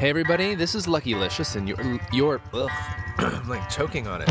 [0.00, 2.70] Hey everybody, this is Lucky Licious, and you're you're ugh,
[3.18, 4.28] I'm like choking on it.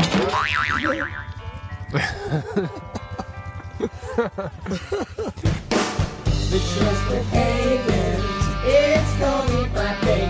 [7.06, 8.24] For pagans.
[8.64, 10.29] It's Eat My Pagan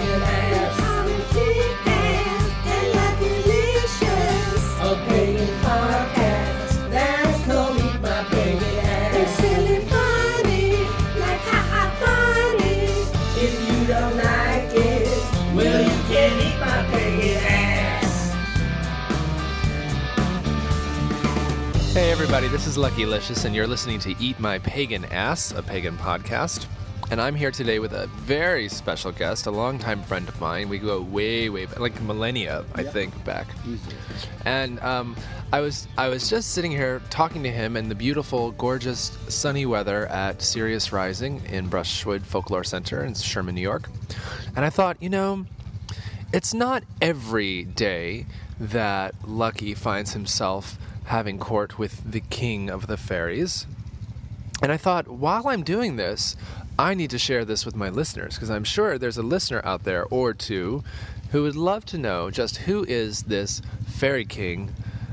[22.22, 25.96] everybody, this is Lucky Licious, and you're listening to Eat My Pagan Ass, a pagan
[25.96, 26.66] podcast.
[27.10, 30.68] And I'm here today with a very special guest, a longtime friend of mine.
[30.68, 33.46] We go way, way back, like millennia, I think, back.
[34.44, 35.16] And um,
[35.50, 39.64] I was I was just sitting here talking to him in the beautiful, gorgeous, sunny
[39.64, 43.88] weather at Sirius Rising in Brushwood Folklore Center in Sherman, New York.
[44.54, 45.46] And I thought, you know,
[46.34, 48.26] it's not every day
[48.60, 53.66] that Lucky finds himself having court with the king of the fairies.
[54.62, 56.36] And I thought, while I'm doing this,
[56.78, 59.84] I need to share this with my listeners because I'm sure there's a listener out
[59.84, 60.82] there or two
[61.32, 64.72] who would love to know just who is this fairy king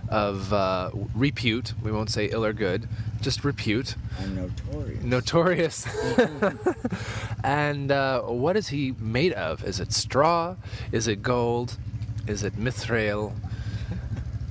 [0.10, 1.74] of uh, repute.
[1.82, 2.88] We won't say ill or good,
[3.22, 5.04] just repute I'm notorious.
[5.04, 5.88] notorious.
[7.44, 9.64] and uh, what is he made of?
[9.64, 10.56] Is it straw?
[10.92, 11.78] Is it gold?
[12.28, 13.34] Is it mithril?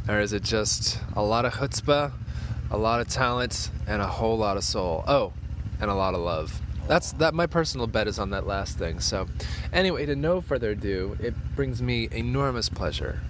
[0.09, 2.13] Or is it just a lot of chutzpah,
[2.71, 5.03] a lot of talent, and a whole lot of soul?
[5.09, 5.33] Oh,
[5.81, 6.61] and a lot of love.
[6.87, 7.35] That's that.
[7.35, 9.01] My personal bet is on that last thing.
[9.01, 9.27] So,
[9.73, 13.21] anyway, to no further ado, it brings me enormous pleasure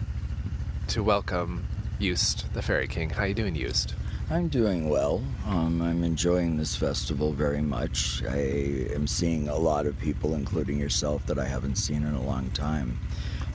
[0.89, 1.67] to welcome
[1.99, 3.11] Eust, the Fairy King.
[3.11, 3.95] How you doing, Eust?
[4.29, 5.23] I'm doing well.
[5.47, 8.23] Um, I'm enjoying this festival very much.
[8.29, 12.23] I am seeing a lot of people, including yourself, that I haven't seen in a
[12.23, 12.99] long time.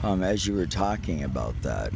[0.02, 1.92] Um, as you were talking about that,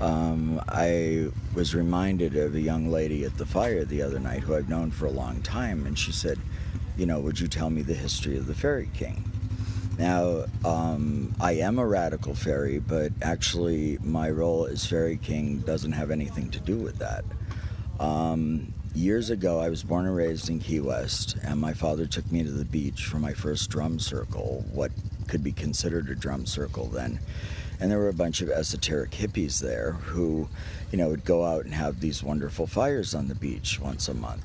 [0.00, 4.54] um, I was reminded of a young lady at the fire the other night who
[4.54, 6.38] I've known for a long time, and she said,
[6.96, 9.24] You know, would you tell me the history of the Fairy King?
[9.98, 15.92] Now, um, I am a radical fairy, but actually, my role as Fairy King doesn't
[15.92, 17.22] have anything to do with that.
[17.98, 22.32] Um, years ago, I was born and raised in Key West, and my father took
[22.32, 24.90] me to the beach for my first drum circle, what
[25.28, 27.20] could be considered a drum circle then.
[27.80, 30.48] And there were a bunch of esoteric hippies there who,
[30.92, 34.14] you know, would go out and have these wonderful fires on the beach once a
[34.14, 34.44] month.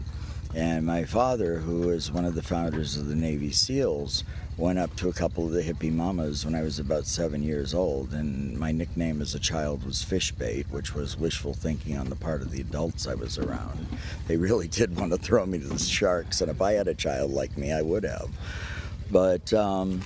[0.55, 4.23] And my father, who is one of the founders of the Navy SEALs,
[4.57, 7.73] went up to a couple of the hippie mamas when I was about seven years
[7.73, 8.13] old.
[8.13, 12.41] And my nickname as a child was Fishbait, which was wishful thinking on the part
[12.41, 13.85] of the adults I was around.
[14.27, 16.95] They really did want to throw me to the sharks, and if I had a
[16.95, 18.29] child like me, I would have.
[19.11, 20.01] But, um,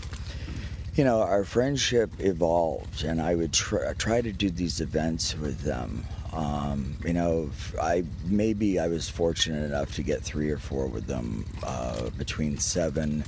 [1.00, 5.62] you know, our friendship evolved, and I would try, try to do these events with
[5.62, 6.04] them.
[6.34, 7.52] Um, you know,
[7.82, 12.58] I maybe I was fortunate enough to get three or four with them uh, between
[12.58, 13.24] seven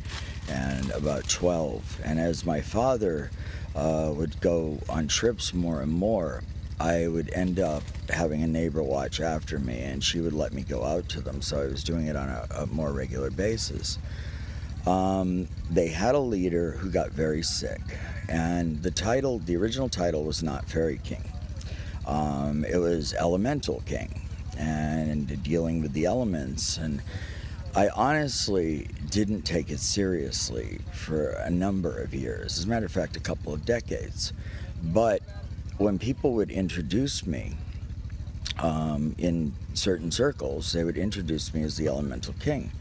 [0.50, 1.98] and about twelve.
[2.04, 3.32] And as my father
[3.74, 6.44] uh, would go on trips more and more,
[6.78, 10.64] I would end up having a neighbor watch after me, and she would let me
[10.64, 11.42] go out to them.
[11.42, 13.98] So I was doing it on a, a more regular basis.
[14.88, 17.82] Um, they had a leader who got very sick,
[18.28, 21.24] and the title, the original title, was not Fairy King.
[22.08, 24.22] Um, it was Elemental King,
[24.58, 26.78] and dealing with the elements.
[26.78, 27.02] And
[27.76, 32.58] I honestly didn't take it seriously for a number of years.
[32.58, 34.34] As a matter of fact, a couple of decades.
[34.84, 35.22] But
[35.78, 37.54] when people would introduce me
[38.60, 42.72] um, in certain circles, they would introduce me as the Elemental King.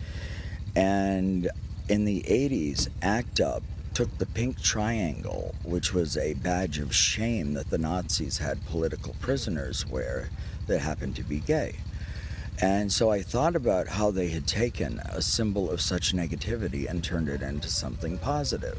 [0.75, 1.51] And
[1.91, 3.65] in the 80s, ACT UP
[3.95, 9.17] took the pink triangle, which was a badge of shame that the Nazis had political
[9.19, 10.29] prisoners wear
[10.69, 11.75] that happened to be gay.
[12.63, 17.03] And so I thought about how they had taken a symbol of such negativity and
[17.03, 18.79] turned it into something positive.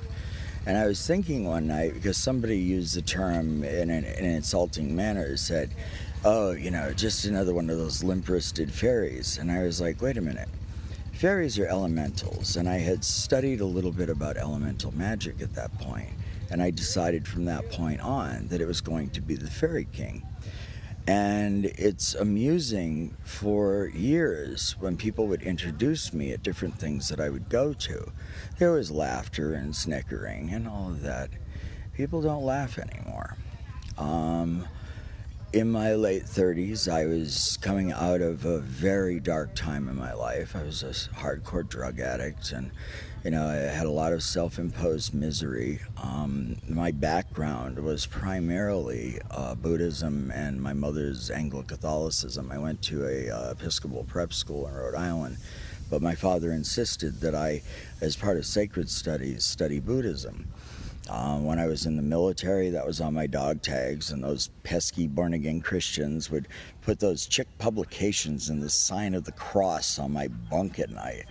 [0.65, 4.35] And I was thinking one night, because somebody used the term in an, in an
[4.35, 5.71] insulting manner, said,
[6.23, 9.37] Oh, you know, just another one of those limp wristed fairies.
[9.37, 10.47] And I was like, Wait a minute
[11.21, 15.71] fairies are elementals, and I had studied a little bit about elemental magic at that
[15.77, 16.09] point,
[16.49, 19.85] and I decided from that point on that it was going to be the Fairy
[19.93, 20.25] King.
[21.05, 27.29] And it's amusing for years when people would introduce me at different things that I
[27.29, 28.11] would go to.
[28.57, 31.29] There was laughter and snickering and all of that.
[31.93, 33.37] People don't laugh anymore.
[33.95, 34.67] Um,
[35.53, 40.13] in my late 30s, I was coming out of a very dark time in my
[40.13, 40.55] life.
[40.55, 42.71] I was a hardcore drug addict, and
[43.25, 45.79] you know, I had a lot of self-imposed misery.
[46.01, 52.51] Um, my background was primarily uh, Buddhism and my mother's Anglo-Catholicism.
[52.51, 55.37] I went to a uh, Episcopal prep school in Rhode Island,
[55.89, 57.61] but my father insisted that I,
[57.99, 60.47] as part of sacred studies, study Buddhism.
[61.09, 64.49] Um, when I was in the military, that was on my dog tags, and those
[64.63, 66.47] pesky born again Christians would
[66.81, 71.25] put those chick publications and the sign of the cross on my bunk at night.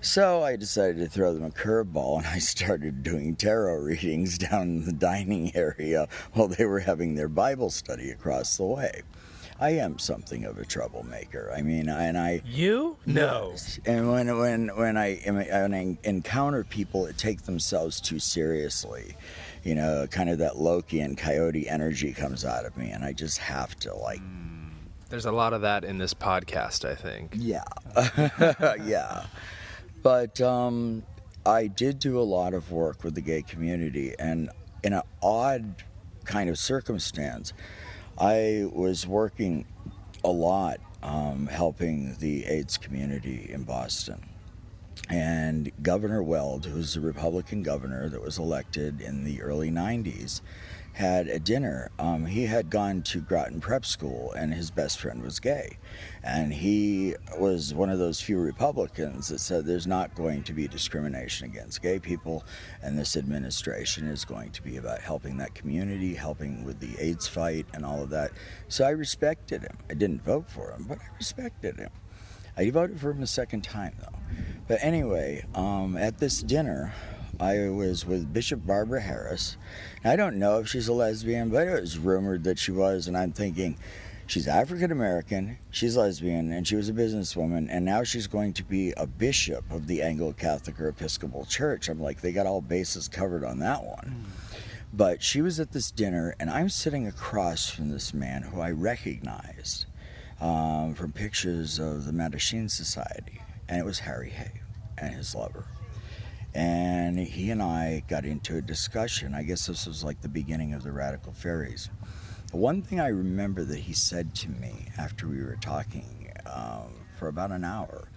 [0.00, 4.62] So I decided to throw them a curveball, and I started doing tarot readings down
[4.62, 9.02] in the dining area while they were having their Bible study across the way.
[9.62, 11.52] I am something of a troublemaker.
[11.56, 12.96] I mean, and I You?
[13.06, 13.54] No.
[13.86, 19.16] and when when when I, when I encounter people that take themselves too seriously,
[19.62, 23.12] you know, kind of that Loki and Coyote energy comes out of me, and I
[23.12, 24.20] just have to like,
[25.10, 27.36] There's a lot of that in this podcast, I think.
[27.38, 27.62] yeah,
[28.84, 29.26] yeah.
[30.02, 31.04] But um,
[31.46, 34.50] I did do a lot of work with the gay community, and
[34.82, 35.84] in an odd
[36.24, 37.52] kind of circumstance,
[38.22, 39.66] I was working
[40.22, 44.28] a lot um, helping the AIDS community in Boston.
[45.08, 50.40] And Governor Weld, who's a Republican governor that was elected in the early 90s,
[50.92, 51.90] had a dinner.
[51.98, 55.78] Um, he had gone to Groton Prep School, and his best friend was gay.
[56.24, 60.68] And he was one of those few Republicans that said there's not going to be
[60.68, 62.44] discrimination against gay people,
[62.80, 67.26] and this administration is going to be about helping that community, helping with the AIDS
[67.26, 68.30] fight, and all of that.
[68.68, 69.78] So I respected him.
[69.90, 71.90] I didn't vote for him, but I respected him.
[72.56, 74.18] I voted for him a second time, though.
[74.68, 76.92] But anyway, um, at this dinner,
[77.40, 79.56] I was with Bishop Barbara Harris.
[80.04, 83.16] I don't know if she's a lesbian, but it was rumored that she was, and
[83.16, 83.76] I'm thinking
[84.26, 88.64] she's African American, she's lesbian, and she was a businesswoman, and now she's going to
[88.64, 91.88] be a bishop of the Anglo Catholic or Episcopal Church.
[91.88, 94.26] I'm like, they got all bases covered on that one.
[94.92, 98.70] But she was at this dinner, and I'm sitting across from this man who I
[98.70, 99.86] recognized
[100.40, 104.60] um, from pictures of the Mattachine Society, and it was Harry Hay
[104.98, 105.64] and his lover.
[106.54, 109.34] And he and I got into a discussion.
[109.34, 111.88] I guess this was like the beginning of the Radical Faeries.
[112.52, 117.28] One thing I remember that he said to me after we were talking um, for
[117.28, 118.08] about an hour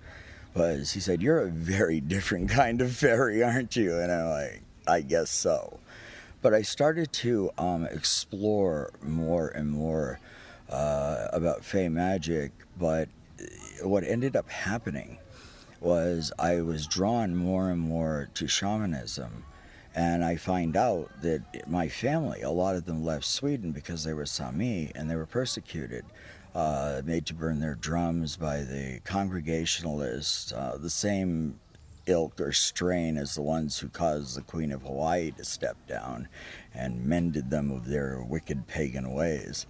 [0.53, 3.97] was he said, You're a very different kind of fairy, aren't you?
[3.97, 5.79] And I'm like, I guess so.
[6.41, 10.19] But I started to um, explore more and more
[10.69, 13.07] uh, about Fey magic, but
[13.81, 15.17] what ended up happening
[15.79, 19.45] was I was drawn more and more to shamanism.
[19.95, 24.13] And I find out that my family, a lot of them left Sweden because they
[24.13, 26.03] were Sami and they were persecuted,
[26.53, 31.59] uh, made to burn their drums by the Congregationalists, uh, the same
[32.07, 36.27] ilk or strain as the ones who caused the Queen of Hawaii to step down
[36.73, 39.65] and mended them of their wicked pagan ways.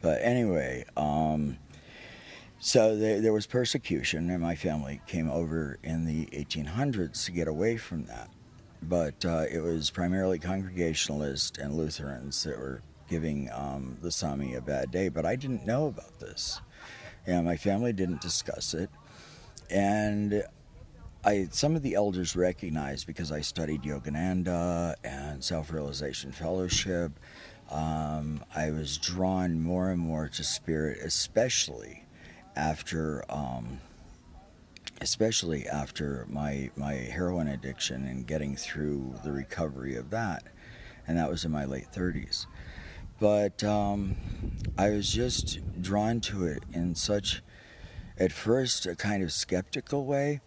[0.00, 1.58] But anyway, um,
[2.58, 7.48] so there, there was persecution, and my family came over in the 1800s to get
[7.48, 8.30] away from that.
[8.82, 14.60] But uh, it was primarily Congregationalists and Lutherans that were giving um, the Sami a
[14.60, 15.08] bad day.
[15.08, 16.60] But I didn't know about this.
[17.26, 18.90] and my family didn't discuss it.
[19.70, 20.44] And
[21.24, 27.12] I, some of the elders recognized because I studied Yogananda and Self Realization Fellowship.
[27.70, 32.04] Um, I was drawn more and more to spirit, especially
[32.56, 33.80] after um,
[35.00, 40.42] especially after my my heroin addiction and getting through the recovery of that
[41.06, 42.46] and that was in my late 30s
[43.20, 44.16] but um,
[44.76, 47.42] i was just drawn to it in such
[48.18, 50.40] at first a kind of skeptical way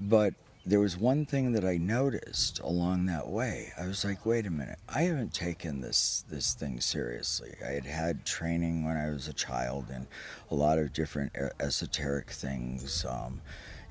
[0.00, 0.34] but
[0.64, 3.72] there was one thing that I noticed along that way.
[3.76, 7.54] I was like, wait a minute, I haven't taken this this thing seriously.
[7.66, 10.06] I had had training when I was a child in
[10.50, 13.04] a lot of different esoteric things.
[13.04, 13.40] Um,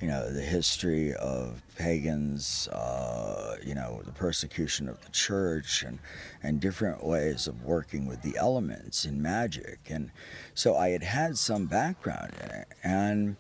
[0.02, 6.00] you know, the history of pagans, uh, you know, the persecution of the church, and,
[6.42, 9.80] and different ways of working with the elements in magic.
[9.90, 10.10] And
[10.56, 12.68] so I had had some background in it.
[12.84, 13.36] And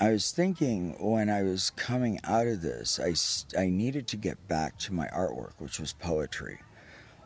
[0.00, 4.48] I was thinking when I was coming out of this, I, I needed to get
[4.48, 6.60] back to my artwork, which was poetry.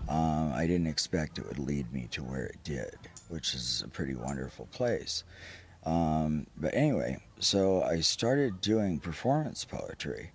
[0.08, 2.96] Um, I didn't expect it would lead me to where it did,
[3.28, 5.22] which is a pretty wonderful place.
[5.84, 10.30] Um, but anyway, so I started doing performance poetry,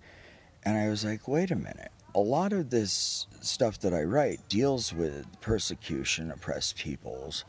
[0.64, 1.90] and I was like, wait a minute.
[2.14, 7.44] a lot of this stuff that I write deals with persecution, oppressed peoples.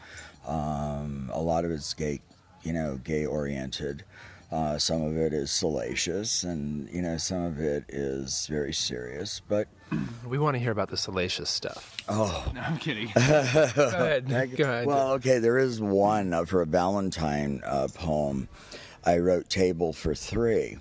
[0.47, 2.21] Um, a lot of it's gay,
[2.63, 4.03] you know, gay oriented.
[4.51, 9.41] Uh, some of it is salacious, and you know, some of it is very serious.
[9.47, 9.67] But
[10.25, 11.95] We want to hear about the salacious stuff.
[12.09, 13.11] oh, No, I'm kidding.
[13.15, 14.27] Go ahead.
[14.27, 14.87] Go ahead.
[14.87, 18.49] Well, okay, there is one uh, for a Valentine uh, poem.
[19.05, 20.77] I wrote Table for Three,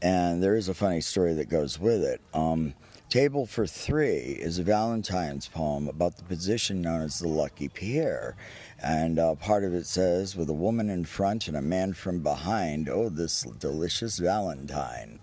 [0.00, 2.20] and there is a funny story that goes with it.
[2.32, 2.74] Um,
[3.10, 8.36] Table for Three is a Valentine's poem about the position known as the Lucky Pierre.
[8.82, 12.20] And uh, part of it says, with a woman in front and a man from
[12.20, 15.18] behind, oh, this delicious Valentine.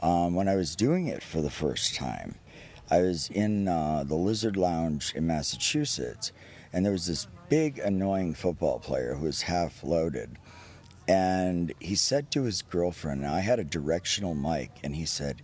[0.00, 2.36] Um, when I was doing it for the first time,
[2.90, 6.32] I was in uh, the Lizard Lounge in Massachusetts,
[6.72, 10.38] and there was this big, annoying football player who was half loaded.
[11.08, 15.40] And he said to his girlfriend, I had a directional mic, and he said,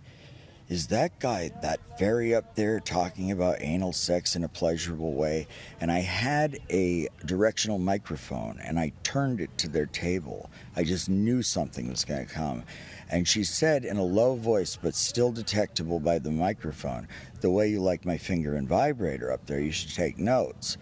[0.69, 5.47] Is that guy that very up there talking about anal sex in a pleasurable way?
[5.81, 10.51] And I had a directional microphone, and I turned it to their table.
[10.75, 12.63] I just knew something was going to come.
[13.09, 17.07] And she said in a low voice, but still detectable by the microphone,
[17.41, 20.77] The way you like my finger and vibrator up there, you should take notes.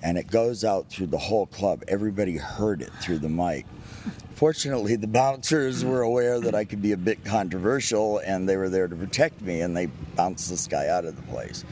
[0.00, 1.82] And it goes out through the whole club.
[1.88, 3.66] Everybody heard it through the mic.
[4.38, 8.68] Fortunately, the bouncers were aware that I could be a bit controversial and they were
[8.68, 11.64] there to protect me and they bounced this guy out of the place.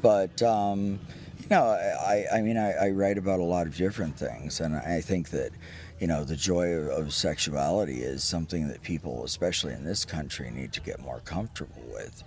[0.00, 1.00] But, um,
[1.40, 4.76] you know, I, I mean, I, I write about a lot of different things and
[4.76, 5.50] I think that,
[5.98, 10.52] you know, the joy of, of sexuality is something that people, especially in this country,
[10.52, 12.22] need to get more comfortable with.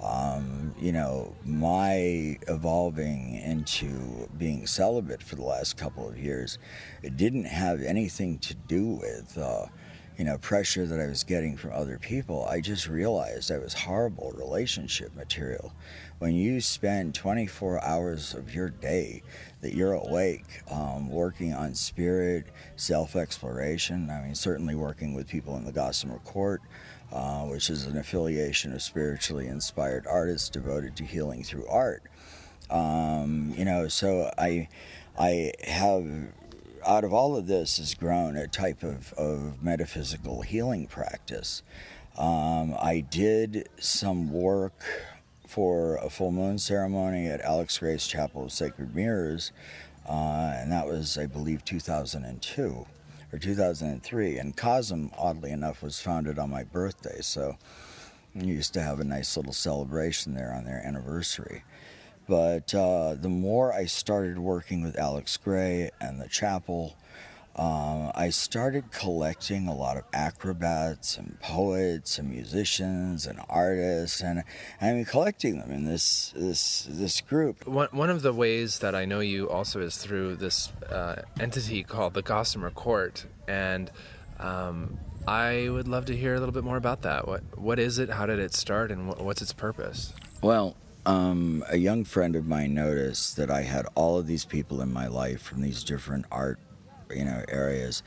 [0.00, 6.58] Um, you know, my evolving into being celibate for the last couple of years,
[7.02, 9.66] it didn't have anything to do with, uh,
[10.18, 12.44] you know, pressure that I was getting from other people.
[12.44, 15.72] I just realized I was horrible relationship material.
[16.18, 19.22] When you spend 24 hours of your day
[19.62, 25.56] that you're awake, um, working on spirit, self exploration, I mean, certainly working with people
[25.56, 26.60] in the Gossamer Court
[27.12, 32.02] uh, which is an affiliation of spiritually inspired artists devoted to healing through art.
[32.70, 34.68] Um, you know, so I,
[35.18, 36.04] I have,
[36.84, 41.62] out of all of this has grown a type of, of metaphysical healing practice.
[42.18, 44.82] Um, I did some work
[45.46, 49.52] for a full moon ceremony at Alex Grey's Chapel of Sacred Mirrors,
[50.08, 52.86] uh, and that was, I believe, 2002
[53.36, 54.38] or 2003.
[54.38, 57.56] And Cosm, oddly enough, was founded on my birthday, so
[58.34, 61.62] we used to have a nice little celebration there on their anniversary.
[62.26, 66.96] But uh, the more I started working with Alex Grey and the chapel,
[67.56, 74.44] um, I started collecting a lot of acrobats and poets and musicians and artists, and
[74.80, 77.66] I mean collecting them in this this this group.
[77.66, 81.82] One, one of the ways that I know you also is through this uh, entity
[81.82, 83.90] called the Gossamer Court, and
[84.38, 87.26] um, I would love to hear a little bit more about that.
[87.26, 88.10] What what is it?
[88.10, 88.90] How did it start?
[88.90, 90.12] And what, what's its purpose?
[90.42, 94.82] Well, um, a young friend of mine noticed that I had all of these people
[94.82, 96.58] in my life from these different art,
[97.14, 98.02] you know, areas,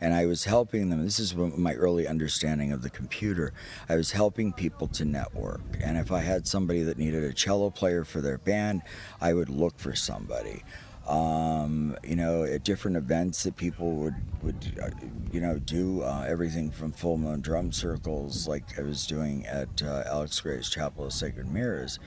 [0.00, 1.04] and I was helping them.
[1.04, 3.52] This is my early understanding of the computer.
[3.88, 7.70] I was helping people to network, and if I had somebody that needed a cello
[7.70, 8.82] player for their band,
[9.20, 10.62] I would look for somebody.
[11.06, 14.90] Um, you know, at different events that people would would uh,
[15.32, 19.82] you know do uh, everything from full moon drum circles, like I was doing at
[19.82, 21.98] uh, Alex Grey's Chapel of Sacred Mirrors.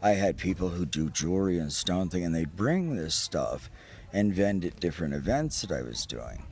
[0.00, 3.68] I had people who do jewelry and stone thing, and they'd bring this stuff
[4.12, 6.44] and vend at different events that I was doing.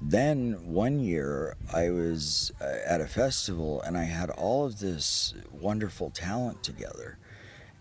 [0.00, 5.34] Then one year I was uh, at a festival and I had all of this
[5.50, 7.18] wonderful talent together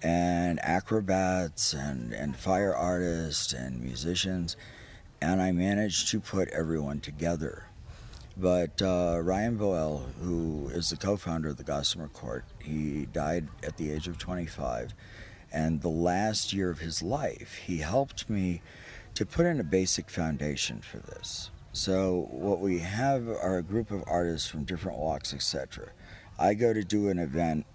[0.02, 4.56] and acrobats and, and fire artists and musicians,
[5.22, 7.66] and I managed to put everyone together.
[8.36, 13.48] But uh, Ryan Boel, who is the co founder of the Gossamer Court, he died
[13.64, 14.94] at the age of 25.
[15.52, 18.62] And the last year of his life, he helped me
[19.18, 21.50] to put in a basic foundation for this.
[21.74, 25.90] So, what we have are a group of artists from different walks, etc.
[26.38, 27.66] I go to do an event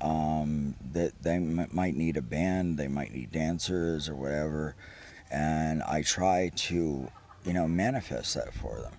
[0.00, 4.74] um, that they m- might need a band, they might need dancers or whatever,
[5.30, 7.10] and I try to,
[7.44, 8.94] you know, manifest that for them.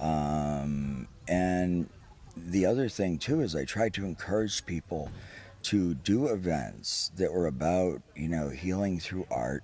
[0.00, 1.88] Um, and
[2.36, 5.12] the other thing too is I try to encourage people
[5.62, 9.62] to do events that were about, you know, healing through art.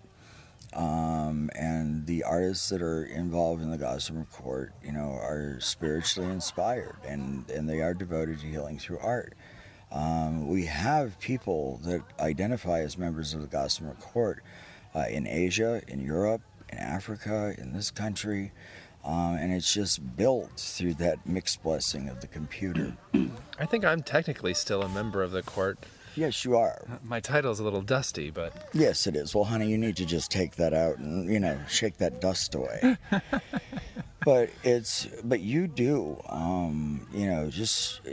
[0.75, 6.29] Um, and the artists that are involved in the Gossamer Court, you know, are spiritually
[6.29, 9.35] inspired and, and they are devoted to healing through art.
[9.93, 14.43] Um, we have people that identify as members of the Gossamer Court
[14.95, 18.51] uh, in Asia, in Europe, in Africa, in this country.
[19.05, 22.97] Um, and it's just built through that mixed blessing of the computer.
[23.59, 25.79] I think I'm technically still a member of the court.
[26.17, 26.83] Yes, you are.
[27.03, 29.35] My title's a little dusty, but Yes, it is.
[29.35, 32.55] Well, honey, you need to just take that out and you know shake that dust
[32.55, 32.97] away.
[34.25, 38.11] but it's but you do, um, you know, just uh,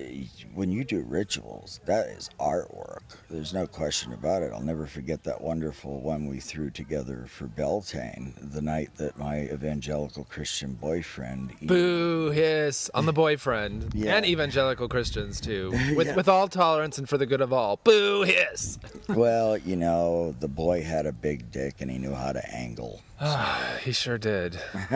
[0.54, 3.02] when you do rituals, that is artwork.
[3.30, 4.52] There's no question about it.
[4.54, 9.42] I'll never forget that wonderful one we threw together for Beltane the night that my
[9.44, 11.54] evangelical Christian boyfriend.
[11.62, 14.16] boo hiss on the boyfriend Yeah.
[14.18, 16.16] and evangelical Christians too, with Yeah.
[16.16, 17.78] with all tolerance and for the good of all.
[17.84, 18.78] Boo hiss.
[19.10, 23.02] Well, you know, the boy had a big dick and he knew how to angle.
[23.84, 24.60] he sure did.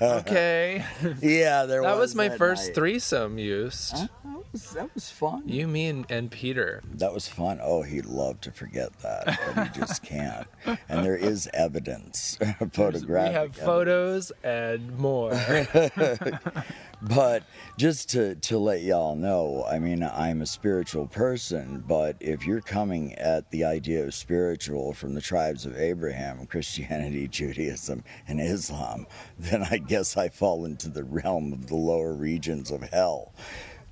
[0.00, 0.84] okay,
[1.22, 1.90] Yeah, there was.
[1.90, 2.74] that was my first night.
[2.74, 3.90] threesome use.
[3.92, 5.42] That was, that was fun.
[5.48, 6.82] You, me, and, and Peter.
[6.94, 7.60] That was fun.
[7.62, 10.46] Oh, he'd love to forget that, but he just can't.
[10.88, 12.38] And there is evidence,
[12.72, 13.30] photographic.
[13.30, 13.58] We have evidence.
[13.58, 15.32] photos and more.
[17.02, 17.44] But
[17.78, 22.60] just to, to let y'all know, I mean, I'm a spiritual person, but if you're
[22.60, 29.06] coming at the idea of spiritual from the tribes of Abraham, Christianity, Judaism, and Islam,
[29.38, 33.32] then I guess I fall into the realm of the lower regions of hell.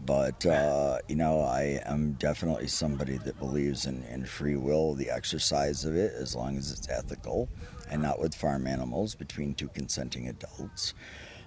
[0.05, 5.11] But, uh, you know, I am definitely somebody that believes in, in free will, the
[5.11, 7.49] exercise of it, as long as it's ethical
[7.91, 10.95] and not with farm animals between two consenting adults.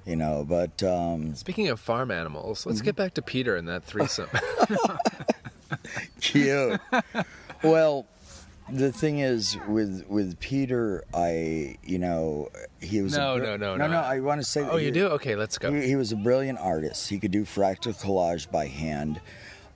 [0.05, 3.83] You know, but um, Speaking of farm animals, let's get back to Peter and that
[3.83, 4.29] threesome.
[6.21, 6.81] cute.
[7.63, 8.07] well,
[8.73, 12.49] the thing is with with Peter, I you know
[12.79, 13.99] he was No, a, no, no, no no.
[13.99, 15.07] I want to say oh, he- you do?
[15.09, 15.71] Okay, let's go.
[15.73, 17.09] He, he was a brilliant artist.
[17.09, 19.21] He could do fractal collage by hand.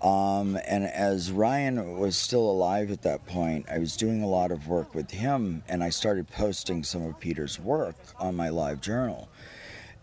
[0.01, 4.51] Um, and as Ryan was still alive at that point, I was doing a lot
[4.51, 8.81] of work with him, and I started posting some of Peter's work on my live
[8.81, 9.29] journal.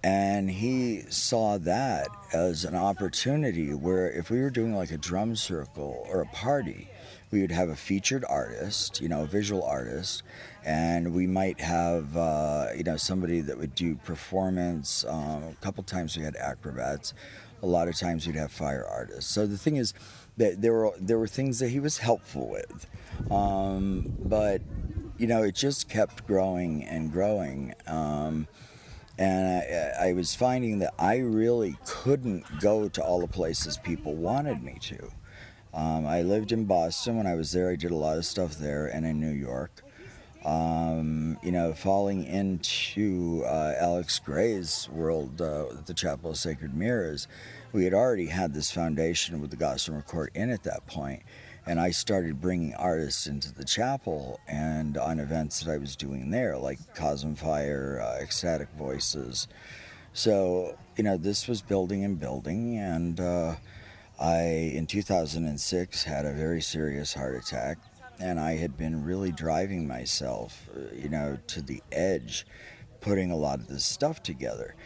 [0.02, 5.36] And he saw that as an opportunity where if we were doing like a drum
[5.36, 6.88] circle or a party,
[7.32, 10.22] we would have a featured artist, you know, a visual artist,
[10.64, 15.04] and we might have, uh, you know, somebody that would do performance.
[15.08, 17.14] Um, a couple times we had acrobats.
[17.62, 19.32] A lot of times we'd have fire artists.
[19.32, 19.94] So the thing is
[20.36, 22.86] that there were there were things that he was helpful with,
[23.30, 24.60] um, but
[25.16, 27.74] you know, it just kept growing and growing.
[27.86, 28.46] Um,
[29.18, 34.14] and I, I was finding that I really couldn't go to all the places people
[34.14, 35.12] wanted me to.
[35.74, 37.16] Um, I lived in Boston.
[37.16, 39.82] When I was there, I did a lot of stuff there and in New York.
[40.44, 47.28] Um, you know, falling into uh, Alex Grey's world uh, the Chapel of Sacred Mirrors,
[47.72, 51.22] we had already had this foundation with the Gossamer Court in at that point,
[51.64, 56.30] and I started bringing artists into the chapel and on events that I was doing
[56.30, 59.46] there, like Cosm Fire, uh, Ecstatic Voices.
[60.12, 63.54] So, you know, this was building and building, and uh,
[64.22, 67.78] I, in 2006, had a very serious heart attack,
[68.20, 72.46] and I had been really driving myself, uh, you know, to the edge,
[73.00, 74.76] putting a lot of this stuff together.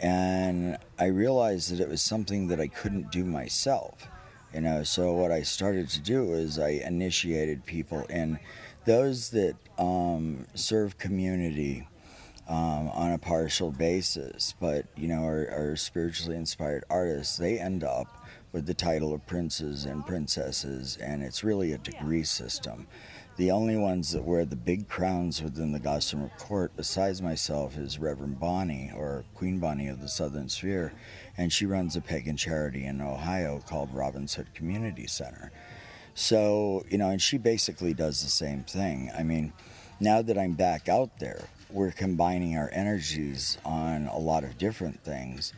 [0.00, 4.08] And I realized that it was something that I couldn't do myself,
[4.52, 4.82] you know.
[4.82, 8.40] So, what I started to do is I initiated people in
[8.86, 11.86] those that um, serve community
[12.48, 17.36] um, on a partial basis, but you know, are, are spiritually inspired artists.
[17.36, 18.19] They end up
[18.52, 22.86] with the title of princes and princesses, and it's really a degree system.
[23.36, 27.98] The only ones that wear the big crowns within the Gossamer Court, besides myself, is
[27.98, 30.92] Reverend Bonnie, or Queen Bonnie of the Southern Sphere,
[31.38, 35.52] and she runs a pagan charity in Ohio called Robin's Hood Community Center.
[36.14, 39.10] So, you know, and she basically does the same thing.
[39.16, 39.52] I mean,
[40.00, 45.02] now that I'm back out there, we're combining our energies on a lot of different
[45.02, 45.52] things.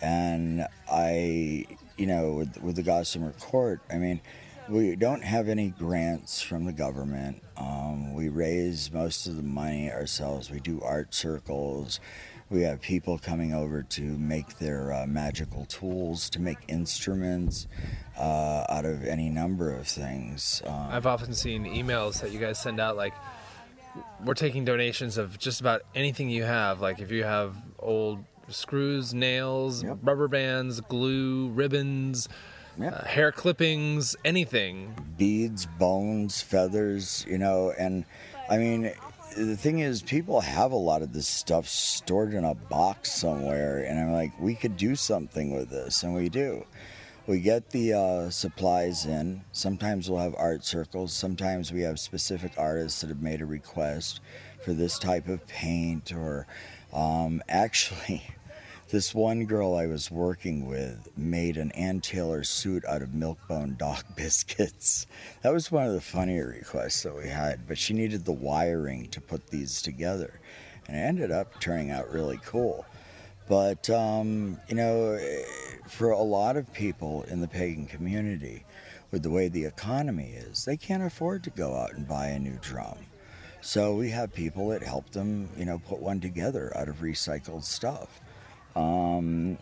[0.00, 1.66] And I,
[1.98, 4.20] you know, with, with the Gossamer Court, I mean,
[4.68, 7.42] we don't have any grants from the government.
[7.56, 10.50] Um, we raise most of the money ourselves.
[10.50, 12.00] We do art circles.
[12.50, 17.66] We have people coming over to make their uh, magical tools, to make instruments
[18.18, 20.62] uh, out of any number of things.
[20.64, 23.12] Um, I've often seen emails that you guys send out like
[24.24, 26.80] we're taking donations of just about anything you have.
[26.80, 29.98] Like if you have old screws, nails, Yep.
[30.02, 32.28] rubber bands, glue, ribbons,
[32.78, 32.92] Yep.
[32.92, 34.94] uh, hair clippings, anything.
[35.16, 38.04] beads, bones, feathers, you know, and
[38.48, 38.92] I mean,
[39.36, 43.84] the thing is, people have a lot of this stuff stored in a box somewhere,
[43.84, 46.64] and I'm like, we could do something with this, and we do.
[47.26, 49.42] we get the uh, supplies in.
[49.52, 51.12] Sometimes we'll have art circles.
[51.12, 54.20] Sometimes we have specific artists that have made a request
[54.64, 56.10] for this type of paint.
[56.10, 56.46] Or
[56.92, 58.22] um, actually,
[58.88, 63.76] this one girl I was working with made an Ann Taylor suit out of Milkbone
[63.76, 65.06] dog biscuits.
[65.42, 69.08] That was one of the funnier requests that we had, but she needed the wiring
[69.10, 70.40] to put these together.
[70.86, 72.86] And it ended up turning out really cool.
[73.48, 75.42] But, um, you know, eh,
[75.86, 78.64] for a lot of people in the pagan community,
[79.10, 82.38] with the way the economy is, they can't afford to go out and buy a
[82.38, 82.98] new drum.
[83.60, 87.64] So we have people that help them, you know, put one together out of recycled
[87.64, 88.20] stuff.
[88.76, 89.58] Um,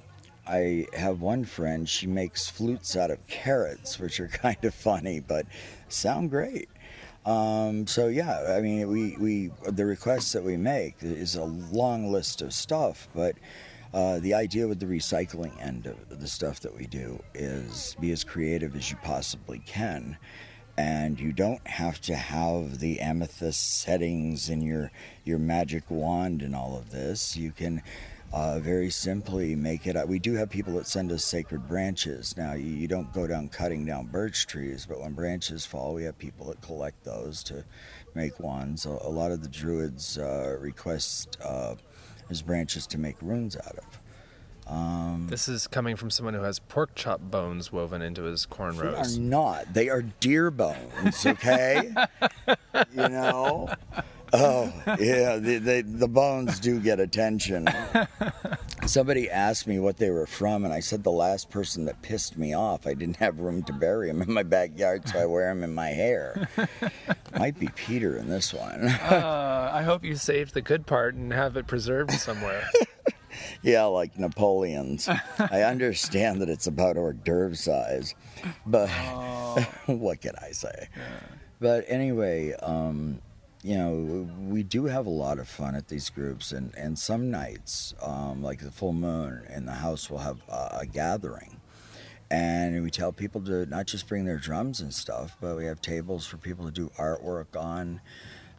[0.47, 5.21] I have one friend, she makes flutes out of carrots, which are kind of funny,
[5.21, 5.47] but
[5.89, 6.69] sound great.
[7.25, 12.13] Um, so yeah, I mean, we, we the requests that we make is a long
[12.13, 13.35] list of stuff, but
[13.93, 18.13] uh, the idea with the recycling end of the stuff that we do is be
[18.13, 20.17] as creative as you possibly can.
[20.79, 24.93] And you don't have to have the amethyst settings in your,
[25.25, 27.37] your magic wand and all of this.
[27.37, 27.83] You can
[28.33, 29.97] uh, very simply make it.
[30.09, 32.37] We do have people that send us sacred branches.
[32.37, 36.05] Now, you, you, don't go down cutting down birch trees, but when branches fall, we
[36.05, 37.65] have people that collect those to
[38.15, 38.85] make wands.
[38.85, 41.77] A, a lot of the druids uh, request uh,
[42.29, 44.01] as branches to make runes out of.
[44.67, 49.17] Um, this is coming from someone who has pork chop bones woven into his cornrows.
[49.17, 49.75] They are not.
[49.75, 51.25] They are deer bones.
[51.25, 51.93] Okay,
[52.93, 53.69] you know.
[54.33, 57.69] Oh yeah, the, the the bones do get attention.
[58.85, 62.37] Somebody asked me what they were from, and I said the last person that pissed
[62.37, 62.87] me off.
[62.87, 65.75] I didn't have room to bury him in my backyard, so I wear them in
[65.75, 66.49] my hair.
[67.39, 68.89] Might be Peter in this one.
[68.89, 72.69] uh, I hope you saved the good part and have it preserved somewhere.
[73.63, 75.09] yeah, like Napoleon's.
[75.39, 78.15] I understand that it's about hors d'oeuvre size,
[78.67, 79.67] but oh.
[79.87, 80.89] what can I say?
[80.97, 81.03] Yeah.
[81.59, 83.21] But anyway, um,
[83.63, 87.31] you know, we do have a lot of fun at these groups, and, and some
[87.31, 91.61] nights, um, like the full moon, in the house we'll have a, a gathering.
[92.31, 95.81] And we tell people to not just bring their drums and stuff, but we have
[95.81, 98.01] tables for people to do artwork on.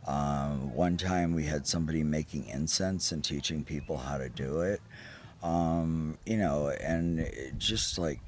[0.07, 4.81] Um, one time we had somebody making incense and teaching people how to do it.
[5.43, 8.21] Um, you know, and just like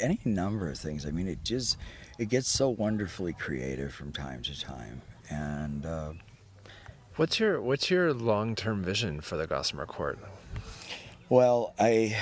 [0.00, 1.04] any number of things.
[1.04, 1.76] I mean, it just
[2.18, 5.02] it gets so wonderfully creative from time to time.
[5.28, 6.12] And uh,
[7.16, 10.18] what's your what's your long term vision for the Gossamer Court?
[11.28, 12.16] Well, I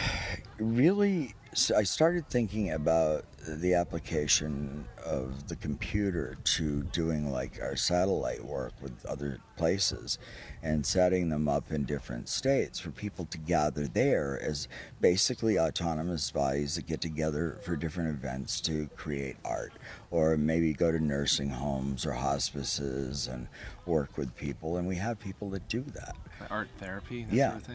[0.58, 1.34] really
[1.74, 8.74] I started thinking about the application of the computer to doing like our satellite work
[8.82, 10.18] with other places
[10.62, 14.68] and setting them up in different states for people to gather there as
[15.00, 19.72] basically autonomous bodies that get together for different events to create art
[20.10, 23.48] or maybe go to nursing homes or hospices and
[23.86, 24.76] work with people.
[24.76, 26.16] And we have people that do that.
[26.50, 27.52] Art therapy yeah.
[27.52, 27.66] sort of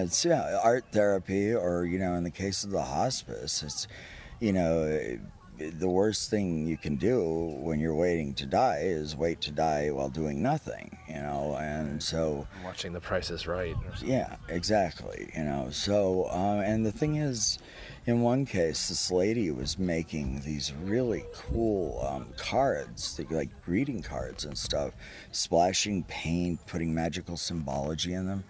[0.00, 3.86] it's yeah art therapy or you know in the case of the hospice it's
[4.42, 5.18] you know,
[5.56, 9.88] the worst thing you can do when you're waiting to die is wait to die
[9.92, 12.48] while doing nothing, you know, and so.
[12.64, 13.76] Watching the prices right.
[14.02, 17.60] Yeah, exactly, you know, so, uh, and the thing is,
[18.04, 24.44] in one case, this lady was making these really cool um, cards, like greeting cards
[24.44, 24.92] and stuff,
[25.30, 28.42] splashing paint, putting magical symbology in them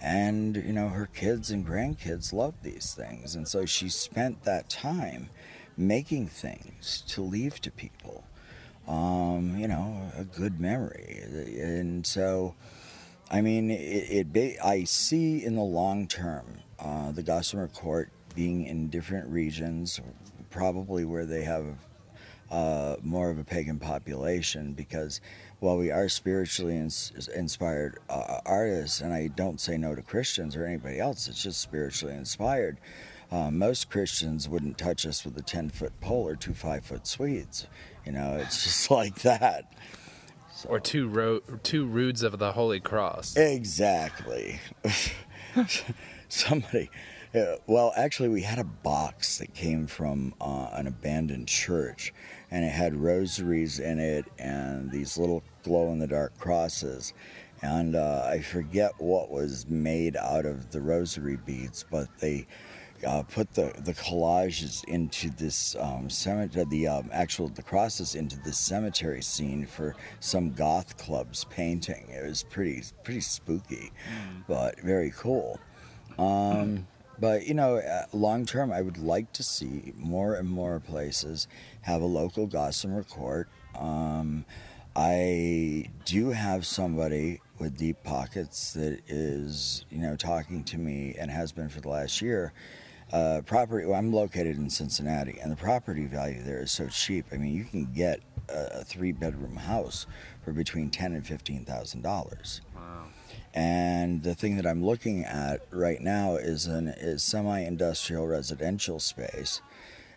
[0.00, 3.34] and you know her kids and grandkids love these things.
[3.34, 5.30] And so she spent that time
[5.76, 8.24] making things to leave to people
[8.88, 11.22] um, you know a good memory.
[11.58, 12.54] And so
[13.30, 18.66] i mean it, it i see in the long term uh, the gossamer court being
[18.66, 20.00] in different regions
[20.50, 21.64] probably where they have
[22.50, 25.20] uh, more of a pagan population because
[25.60, 30.56] while we are spiritually ins- inspired uh, artists, and I don't say no to Christians
[30.56, 32.78] or anybody else, it's just spiritually inspired.
[33.30, 37.06] Uh, most Christians wouldn't touch us with a 10 foot pole or two five foot
[37.06, 37.66] Swedes.
[38.04, 39.72] You know, it's just like that.
[40.52, 40.68] So.
[40.70, 43.36] Or two, ro- two roods of the Holy Cross.
[43.36, 44.60] Exactly.
[46.28, 46.90] Somebody,
[47.34, 52.12] uh, well, actually, we had a box that came from uh, an abandoned church
[52.50, 57.12] and it had rosaries in it and these little glow in the dark crosses.
[57.62, 62.46] And uh, I forget what was made out of the rosary beads, but they
[63.06, 68.38] uh, put the, the collages into this um, cemetery, the um, actual the crosses into
[68.40, 72.08] this cemetery scene for some goth club's painting.
[72.08, 74.44] It was pretty pretty spooky, mm.
[74.46, 75.58] but very cool.
[76.18, 76.86] Um,
[77.18, 81.48] but you know, uh, long term, I would like to see more and more places
[81.82, 83.48] have a local Gossamer court.
[83.78, 84.44] Um,
[84.96, 91.30] I do have somebody with deep pockets that is, you know, talking to me and
[91.30, 92.52] has been for the last year.
[93.12, 93.84] Uh, property.
[93.86, 97.26] Well, I'm located in Cincinnati, and the property value there is so cheap.
[97.32, 100.06] I mean, you can get a, a three-bedroom house
[100.44, 102.60] for between ten and fifteen thousand dollars.
[102.72, 103.06] Wow.
[103.52, 109.60] And the thing that I'm looking at right now is an is semi-industrial residential space,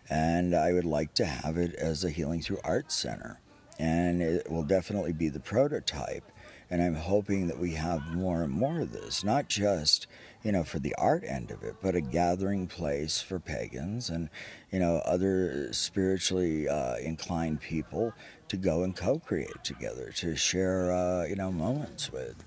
[0.08, 3.40] and I would like to have it as a healing through art center,
[3.78, 6.30] and it will definitely be the prototype.
[6.70, 10.06] And I'm hoping that we have more and more of this, not just
[10.42, 14.28] you know for the art end of it, but a gathering place for pagans and
[14.70, 18.12] you know other spiritually uh, inclined people
[18.48, 22.42] to go and co-create together, to share uh, you know moments with.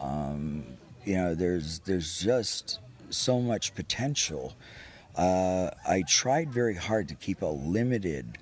[0.00, 0.64] Um,
[1.04, 4.54] you know, there's there's just so much potential.
[5.16, 8.38] Uh, I tried very hard to keep a limited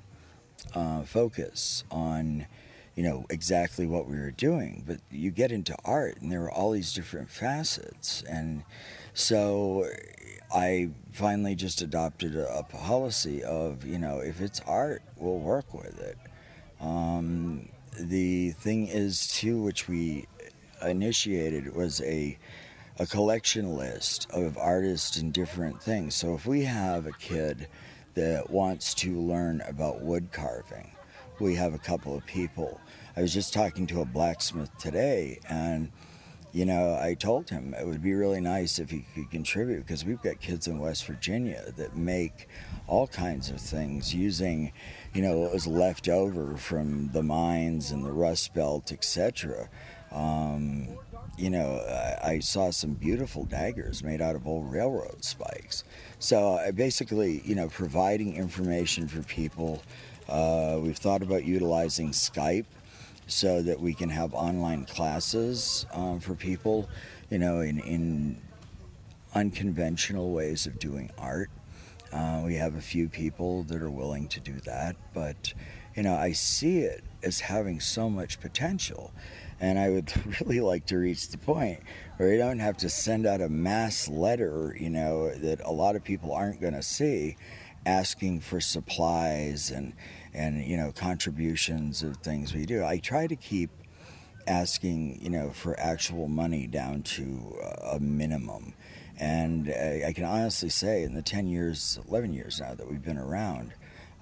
[0.77, 2.47] uh, focus on,
[2.95, 4.85] you know, exactly what we were doing.
[4.87, 8.63] But you get into art, and there are all these different facets, and
[9.15, 9.87] so
[10.55, 15.75] I finally just adopted a, a policy of, you know, if it's art, we'll work
[15.75, 16.19] with it.
[16.81, 20.27] Um, the thing is, too, which we
[20.83, 22.39] initiated was a
[22.99, 26.15] a collection list of artists and different things.
[26.15, 27.69] So if we have a kid
[28.17, 30.91] that wants to learn about wood carving,
[31.39, 32.81] we have a couple of people.
[33.17, 35.93] I was just talking to a blacksmith today and
[36.57, 40.07] you know, I told him it would be really nice if he could contribute because
[40.07, 42.49] we've got kids in West Virginia that make
[42.87, 44.73] all kinds of things using,
[45.13, 49.69] you know, what was left over from the mines and the Rust Belt, etc.
[50.11, 50.97] Um,
[51.37, 55.85] you know, I, I, saw some beautiful daggers made out of old railroad spikes.
[56.19, 59.83] So basically, you know, providing information for people.
[60.29, 62.65] Uh, we've thought about utilizing Skype
[63.27, 66.89] so that we can have online classes um, for people,
[67.31, 68.41] you know, in, in
[69.35, 71.51] unconventional ways of doing art.
[72.13, 75.53] Uh, we have a few people that are willing to do that, but
[75.97, 79.13] you know, I see it as having so much potential.
[79.61, 81.81] And I would really like to reach the point
[82.17, 85.97] where you don't have to send out a mass letter, you know, that a lot
[85.97, 87.37] of people aren't going to see
[87.85, 89.93] asking for supplies and,
[90.35, 92.85] and, you know, contributions of things we do.
[92.85, 93.71] I try to keep
[94.47, 97.57] asking, you know, for actual money down to
[97.93, 98.75] a minimum.
[99.19, 103.03] And uh, I can honestly say, in the 10 years, 11 years now that we've
[103.03, 103.73] been around,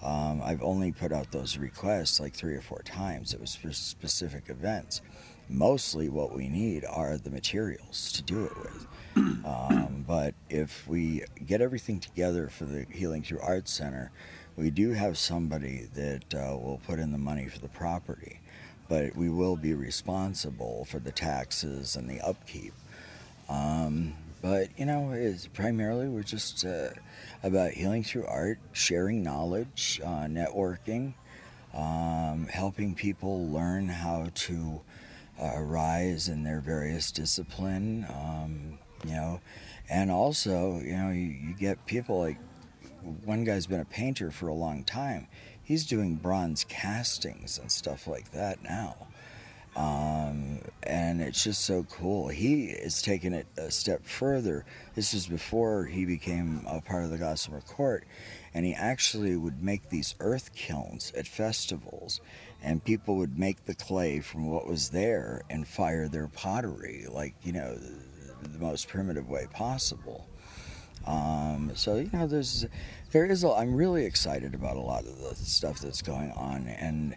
[0.04, 3.32] um, I've only put out those requests like three or four times.
[3.32, 5.00] It was for specific events.
[5.48, 8.86] Mostly what we need are the materials to do it with.
[9.44, 14.10] Um, but if we get everything together for the Healing Through Art Center,
[14.56, 18.40] we do have somebody that uh, will put in the money for the property,
[18.88, 22.72] but we will be responsible for the taxes and the upkeep.
[23.48, 24.14] Um,
[24.44, 26.90] but you know, it's primarily we're just uh,
[27.42, 31.14] about healing through art, sharing knowledge, uh, networking,
[31.72, 34.82] um, helping people learn how to
[35.40, 38.04] uh, rise in their various discipline.
[38.10, 39.40] Um, you know,
[39.88, 42.38] and also you know you, you get people like
[43.24, 45.26] one guy's been a painter for a long time.
[45.62, 49.06] He's doing bronze castings and stuff like that now.
[49.76, 52.28] Um, and it's just so cool.
[52.28, 54.64] He is taking it a step further.
[54.94, 58.04] This is before he became a part of the Gossamer Court,
[58.52, 62.20] and he actually would make these earth kilns at festivals,
[62.62, 67.34] and people would make the clay from what was there and fire their pottery, like
[67.42, 70.28] you know, the, the most primitive way possible.
[71.06, 72.66] Um, so you know, there's
[73.10, 73.44] there is.
[73.44, 77.16] A, I'm really excited about a lot of the stuff that's going on, and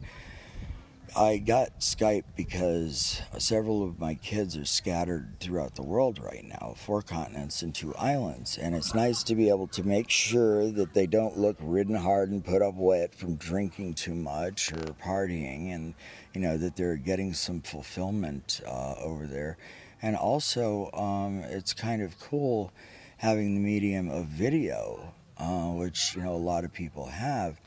[1.15, 6.73] I got Skype because several of my kids are scattered throughout the world right now,
[6.75, 8.57] four continents and two islands.
[8.57, 12.29] And it's nice to be able to make sure that they don't look ridden hard
[12.29, 15.93] and put up wet from drinking too much or partying, and
[16.33, 19.57] you know that they're getting some fulfillment uh, over there.
[20.01, 22.71] And also, um, it's kind of cool
[23.17, 27.59] having the medium of video, uh, which you know a lot of people have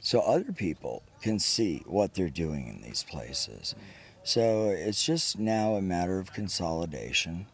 [0.00, 3.74] so other people can see what they're doing in these places.
[4.22, 7.46] So it's just now a matter of consolidation.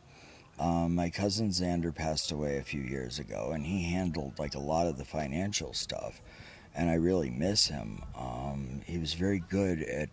[0.59, 4.61] Um, my cousin Xander passed away a few years ago, and he handled like a
[4.61, 6.21] lot of the financial stuff,
[6.75, 8.03] and I really miss him.
[8.17, 10.09] Um, he was very good at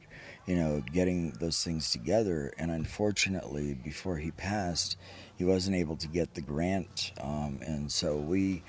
[0.46, 2.54] you know, getting those things together.
[2.58, 4.98] And unfortunately, before he passed,
[5.38, 7.12] he wasn't able to get the grant.
[7.22, 8.64] Um, and so we,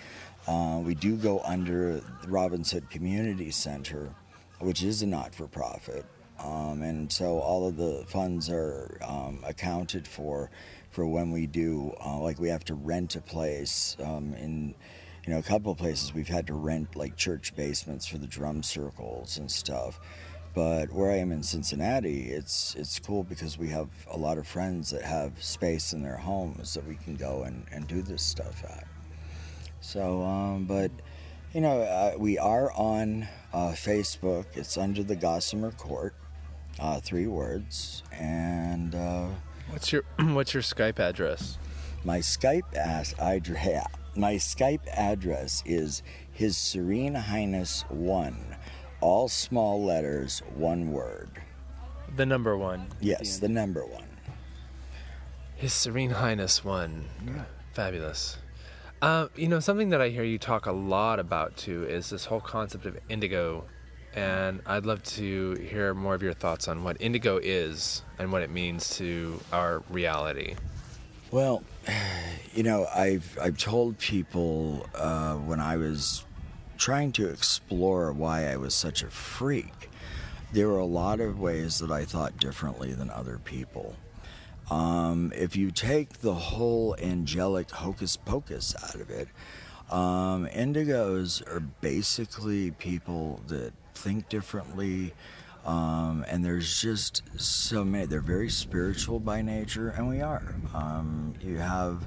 [0.47, 4.15] uh, we do go under the Robins Hood Community Center,
[4.63, 6.07] which is a not for profit.
[6.39, 10.51] Um, and so all of the funds are um, accounted for
[10.91, 14.75] for when we do, uh, like we have to rent a place um, in
[15.27, 18.27] you know, a couple of places we've had to rent like church basements for the
[18.27, 20.01] drum circles and stuff.
[20.55, 24.47] But where I am in Cincinnati, it's it's cool because we have a lot of
[24.47, 28.23] friends that have space in their homes that we can go and, and do this
[28.23, 28.87] stuff at.
[29.81, 30.91] So, um, but
[31.53, 34.47] you know, uh, we are on uh, Facebook.
[34.55, 36.15] It's under the Gossamer Court,
[36.81, 38.03] uh, three words.
[38.13, 39.27] And uh,
[39.71, 41.59] What's your What's your Skype address?
[42.05, 43.87] my Skype ass address.
[44.15, 48.57] My Skype address is His Serene Highness One,
[49.01, 51.31] all small letters, one word.
[52.15, 52.89] The number one.
[53.01, 54.19] Yes, the number one.
[55.57, 57.09] His Serene Highness one.
[57.73, 58.37] Fabulous.
[59.03, 62.25] Uh, you know, something that I hear you talk a lot about too is this
[62.25, 63.65] whole concept of indigo.
[64.15, 68.43] And I'd love to hear more of your thoughts on what indigo is and what
[68.43, 70.55] it means to our reality.
[71.33, 71.65] Well,
[72.55, 76.25] you know, I've I've told people uh, when I was
[76.79, 79.91] trying to explore why I was such a freak,
[80.53, 83.97] there were a lot of ways that I thought differently than other people.
[84.73, 89.29] Um, if you take the whole angelic hocus pocus out of it,
[89.91, 95.13] um, indigos are basically people that think differently.
[95.67, 98.07] Um, and there's just so many.
[98.07, 100.55] They're very spiritual by nature, and we are.
[100.75, 102.03] Um, you have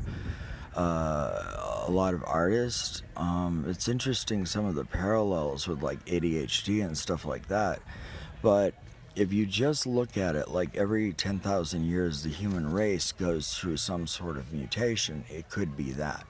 [0.76, 3.04] uh, a lot of artists.
[3.16, 7.80] Um, it's interesting some of the parallels with like ADHD and stuff like that.
[8.42, 8.74] But
[9.16, 13.78] if you just look at it, like every 10,000 years, the human race goes through
[13.78, 15.24] some sort of mutation.
[15.30, 16.26] It could be that.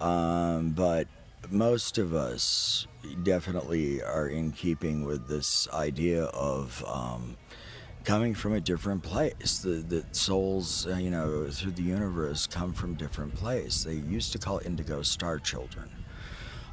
[0.00, 1.08] Um, but
[1.50, 2.86] most of us
[3.22, 7.36] definitely are in keeping with this idea of um,
[8.04, 9.58] coming from a different place.
[9.58, 13.84] The, the souls, uh, you know, through the universe come from different place.
[13.84, 15.90] They used to call indigo star children.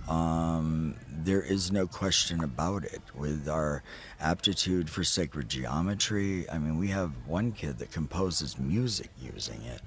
[0.07, 3.01] Um, there is no question about it.
[3.13, 3.83] With our
[4.19, 9.81] aptitude for sacred geometry, I mean, we have one kid that composes music using it.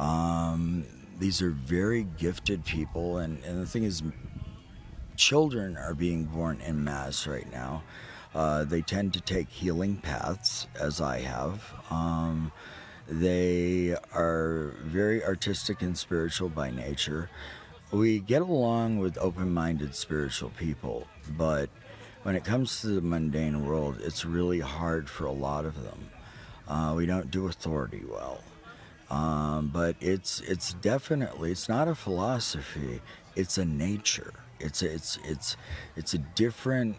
[0.00, 0.86] Um,
[1.18, 4.02] these are very gifted people, and, and the thing is,
[5.16, 7.82] children are being born in mass right now.
[8.34, 11.74] Uh, they tend to take healing paths, as I have.
[11.90, 12.52] Um,
[13.08, 17.28] they are very artistic and spiritual by nature.
[17.92, 21.68] We get along with open minded spiritual people, but
[22.22, 26.10] when it comes to the mundane world, it's really hard for a lot of them.
[26.68, 28.42] Uh, we don't do authority well.
[29.10, 33.00] Um, but it's it's definitely it's not a philosophy.
[33.34, 34.34] It's a nature.
[34.60, 35.56] It's a, it's it's
[35.96, 36.96] it's a different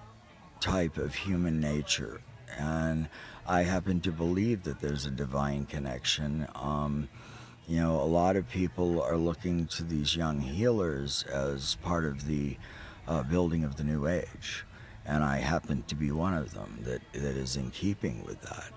[0.60, 2.20] type of human nature,
[2.58, 3.08] and
[3.48, 6.48] I happen to believe that there's a divine connection.
[6.54, 7.08] Um,
[7.68, 12.28] you know, a lot of people are looking to these young healers as part of
[12.28, 12.58] the
[13.08, 14.66] uh, building of the new age,
[15.06, 18.72] and I happen to be one of them that that is in keeping with that.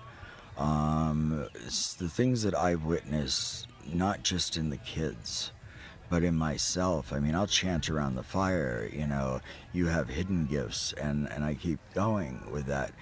[0.61, 5.51] Um, the things that I've witnessed, not just in the kids,
[6.09, 7.11] but in myself.
[7.11, 9.41] I mean, I'll chant around the fire, you know,
[9.73, 12.93] you have hidden gifts, and, and I keep going with that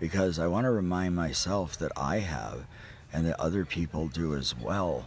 [0.00, 2.66] because I want to remind myself that I have
[3.12, 5.04] and that other people do as well.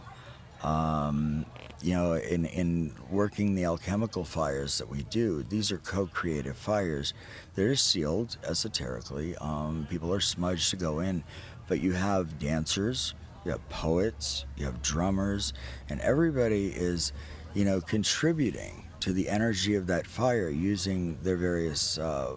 [0.66, 1.46] Um,
[1.80, 6.56] you know, in, in working the alchemical fires that we do, these are co creative
[6.56, 7.14] fires.
[7.54, 9.36] They're sealed esoterically.
[9.36, 11.22] Um, people are smudged to go in,
[11.68, 15.52] but you have dancers, you have poets, you have drummers,
[15.88, 17.12] and everybody is,
[17.54, 22.34] you know, contributing to the energy of that fire using their various, uh,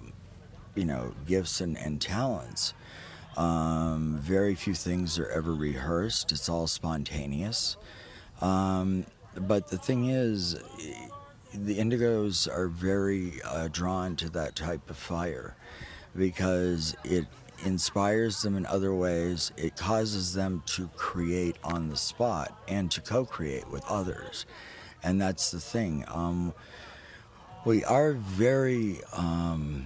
[0.75, 2.75] you know, gifts and, and talents.
[3.37, 7.77] Um, very few things are ever rehearsed, it's all spontaneous.
[8.41, 10.55] Um, but the thing is,
[11.53, 15.55] the indigos are very uh, drawn to that type of fire
[16.15, 17.25] because it
[17.65, 19.51] inspires them in other ways.
[19.57, 24.45] It causes them to create on the spot and to co create with others.
[25.03, 26.05] And that's the thing.
[26.07, 26.53] Um,
[27.65, 29.85] we are very um,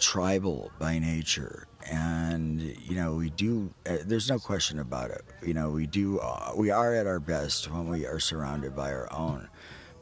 [0.00, 1.66] tribal by nature.
[1.88, 3.72] And you know we do.
[3.88, 5.22] Uh, there's no question about it.
[5.44, 6.18] You know we do.
[6.18, 9.48] Uh, we are at our best when we are surrounded by our own,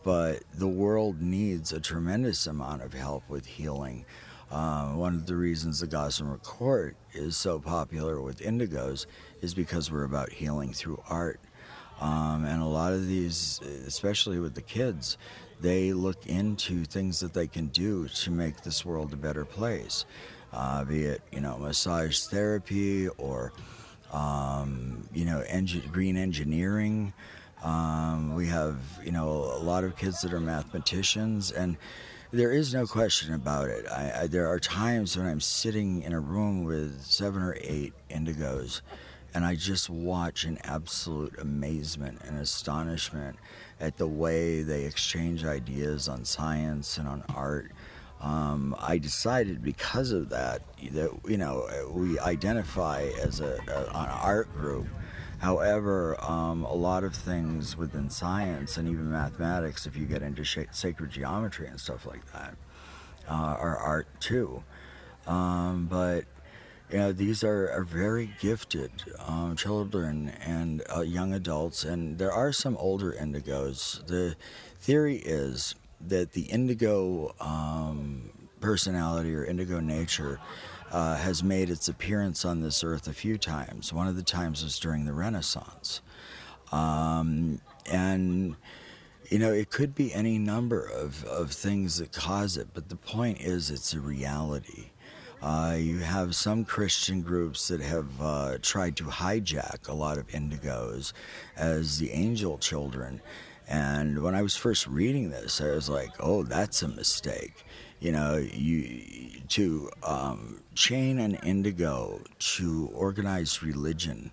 [0.02, 4.06] but the world needs a tremendous amount of help with healing.
[4.50, 9.06] Uh, one of the reasons the Gossamer Court is so popular with indigos
[9.42, 11.40] is because we're about healing through art.
[12.00, 15.16] Um, and a lot of these, especially with the kids,
[15.64, 20.04] they look into things that they can do to make this world a better place,
[20.52, 23.50] uh, be it you know massage therapy or
[24.12, 25.42] um, you know
[25.90, 27.14] green engineering.
[27.62, 31.76] Um, we have you know a lot of kids that are mathematicians and.
[32.32, 33.86] There is no question about it.
[33.88, 37.92] I, I, there are times when I'm sitting in a room with seven or eight
[38.10, 38.80] indigos,
[39.32, 43.36] and I just watch in absolute amazement and astonishment
[43.80, 47.72] at the way they exchange ideas on science and on art.
[48.20, 50.62] Um, I decided because of that
[50.92, 54.86] that you know we identify as a, a an art group.
[55.38, 60.42] However, um, a lot of things within science and even mathematics, if you get into
[60.42, 62.54] sh- sacred geometry and stuff like that,
[63.28, 64.62] uh, are art too.
[65.26, 66.24] Um, but
[66.90, 68.90] you know, these are, are very gifted
[69.26, 74.06] um, children and uh, young adults, and there are some older indigos.
[74.06, 74.36] The
[74.80, 75.74] theory is
[76.06, 78.30] that the indigo um,
[78.60, 80.40] personality or indigo nature
[80.92, 83.92] uh, has made its appearance on this earth a few times.
[83.92, 86.00] One of the times was during the Renaissance.
[86.70, 87.60] Um,
[87.90, 88.56] and
[89.30, 92.96] you know, it could be any number of, of things that cause it, but the
[92.96, 94.90] point is it's a reality.
[95.44, 100.26] Uh, you have some Christian groups that have uh, tried to hijack a lot of
[100.28, 101.12] indigos
[101.54, 103.20] as the angel children.
[103.68, 107.66] And when I was first reading this, I was like, "Oh, that's a mistake."
[108.00, 112.22] You know, you to um, chain an indigo
[112.56, 114.32] to organized religion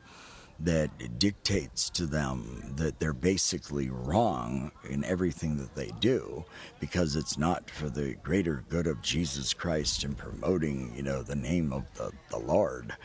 [0.63, 6.45] that dictates to them that they're basically wrong in everything that they do
[6.79, 11.35] because it's not for the greater good of Jesus Christ and promoting, you know, the
[11.35, 12.95] name of the, the Lord.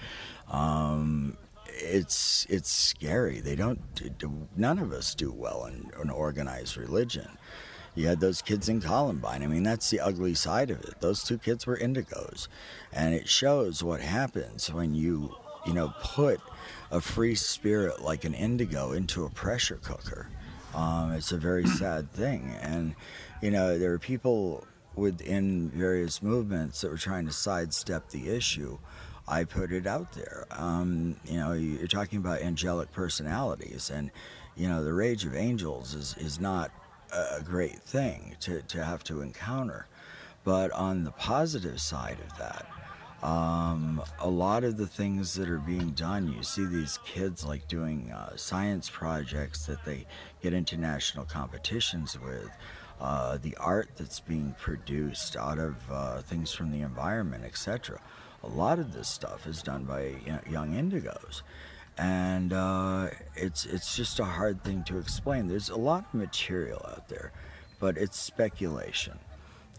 [0.49, 1.37] Um,
[1.79, 3.41] it's it's scary.
[3.41, 4.19] They don't.
[4.19, 7.29] Do, none of us do well in an organized religion.
[7.95, 9.43] You had those kids in Columbine.
[9.43, 11.01] I mean, that's the ugly side of it.
[11.01, 12.49] Those two kids were indigos,
[12.93, 15.35] and it shows what happens when you
[15.67, 16.41] you know put
[16.91, 20.29] a free spirit like an indigo into a pressure cooker.
[20.75, 22.55] Um, it's a very sad thing.
[22.61, 22.95] And,
[23.43, 28.79] you know, there are people within various movements that were trying to sidestep the issue.
[29.29, 30.47] I put it out there.
[30.51, 34.11] Um, you know, you're talking about angelic personalities, and,
[34.55, 36.71] you know, the rage of angels is, is not
[37.13, 39.87] a great thing to, to have to encounter.
[40.45, 42.67] But on the positive side of that,
[43.27, 47.67] um, a lot of the things that are being done, you see these kids like
[47.67, 50.07] doing uh, science projects that they
[50.45, 52.49] get into national competitions with.
[53.01, 58.01] Uh, the art that's being produced out of uh, things from the environment, etc.
[58.45, 60.15] A lot of this stuff is done by
[60.49, 61.43] young indigos,
[61.99, 65.49] and uh, it's it's just a hard thing to explain.
[65.49, 67.33] There's a lot of material out there,
[67.81, 69.19] but it's speculation.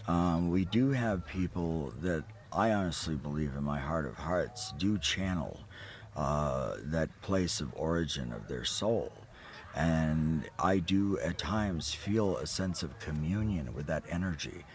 [0.08, 4.98] Um, we do have people that I honestly believe in my heart of hearts do
[4.98, 5.60] channel
[6.16, 9.12] uh, that place of origin of their soul.
[9.76, 14.66] And I do at times feel a sense of communion with that energy,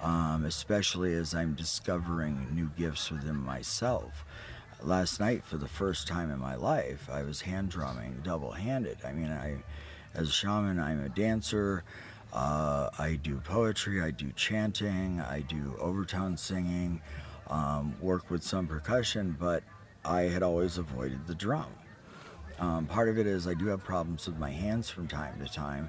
[0.00, 4.24] um, especially as I'm discovering new gifts within myself.
[4.82, 8.98] Last night, for the first time in my life, I was hand drumming double handed.
[9.04, 9.62] I mean, I,
[10.14, 11.84] as a shaman, I'm a dancer.
[12.32, 17.00] Uh, I do poetry, I do chanting, I do overtone singing,
[17.48, 19.62] um, work with some percussion, but
[20.04, 21.68] I had always avoided the drum.
[22.58, 25.50] Um, part of it is I do have problems with my hands from time to
[25.50, 25.88] time,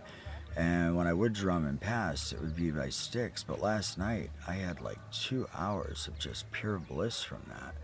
[0.56, 3.44] and when I would drum in pass, it would be by sticks.
[3.44, 7.76] But last night, I had like two hours of just pure bliss from that,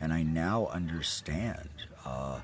[0.00, 1.68] and I now understand.
[2.04, 2.40] Uh,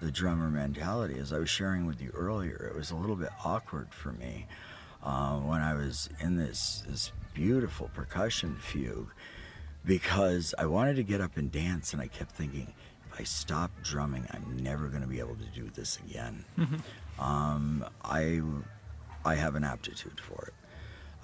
[0.00, 1.18] the drummer mentality.
[1.18, 4.46] As I was sharing with you earlier, it was a little bit awkward for me
[5.04, 9.12] uh, when I was in this this beautiful percussion fugue
[9.84, 12.72] because I wanted to get up and dance, and I kept thinking,
[13.12, 16.44] if I stop drumming, I'm never going to be able to do this again.
[16.58, 17.22] Mm-hmm.
[17.22, 18.40] Um, I
[19.24, 20.54] I have an aptitude for it.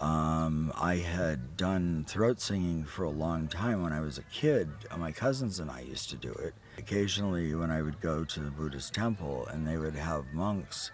[0.03, 4.71] Um, I had done throat singing for a long time when I was a kid.
[4.97, 6.55] My cousins and I used to do it.
[6.79, 10.91] Occasionally, when I would go to the Buddhist temple and they would have monks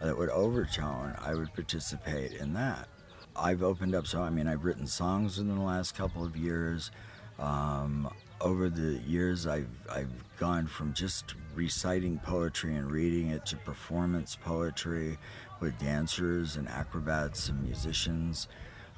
[0.00, 2.88] that would overtone, I would participate in that.
[3.34, 6.90] I've opened up, so I mean, I've written songs in the last couple of years.
[7.38, 13.56] Um, over the years, I've, I've gone from just reciting poetry and reading it to
[13.56, 15.18] performance poetry
[15.60, 18.48] with dancers and acrobats and musicians,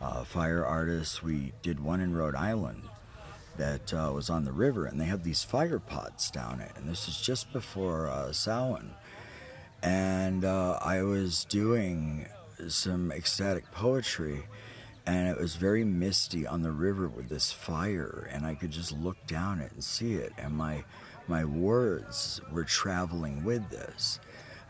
[0.01, 1.23] uh, fire artists.
[1.23, 2.83] We did one in Rhode Island
[3.57, 6.73] that uh, was on the river, and they have these fire pots down it.
[6.77, 8.91] And this is just before uh, Samhain.
[9.83, 12.27] And uh, I was doing
[12.69, 14.47] some ecstatic poetry,
[15.07, 18.93] and it was very misty on the river with this fire, and I could just
[18.93, 20.33] look down it and see it.
[20.37, 20.85] And my
[21.29, 24.19] my words were traveling with this.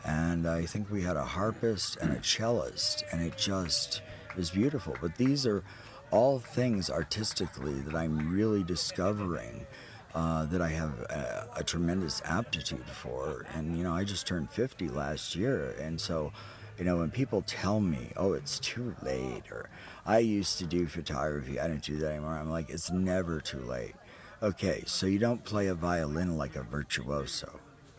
[0.04, 4.02] And I think we had a harpist and a cellist, and it just
[4.36, 4.96] is beautiful.
[5.00, 5.62] But these are
[6.10, 9.66] all things artistically that I'm really discovering
[10.14, 13.46] uh, that I have a, a, tremendous aptitude for.
[13.54, 15.76] And, you know, I just turned 50 last year.
[15.80, 16.32] And so,
[16.78, 19.68] you know, when people tell me, oh, it's too late, or
[20.06, 23.60] I used to do photography, I don't do that anymore, I'm like, it's never too
[23.60, 23.94] late.
[24.42, 27.58] Okay, so you don't play a violin like a virtuoso.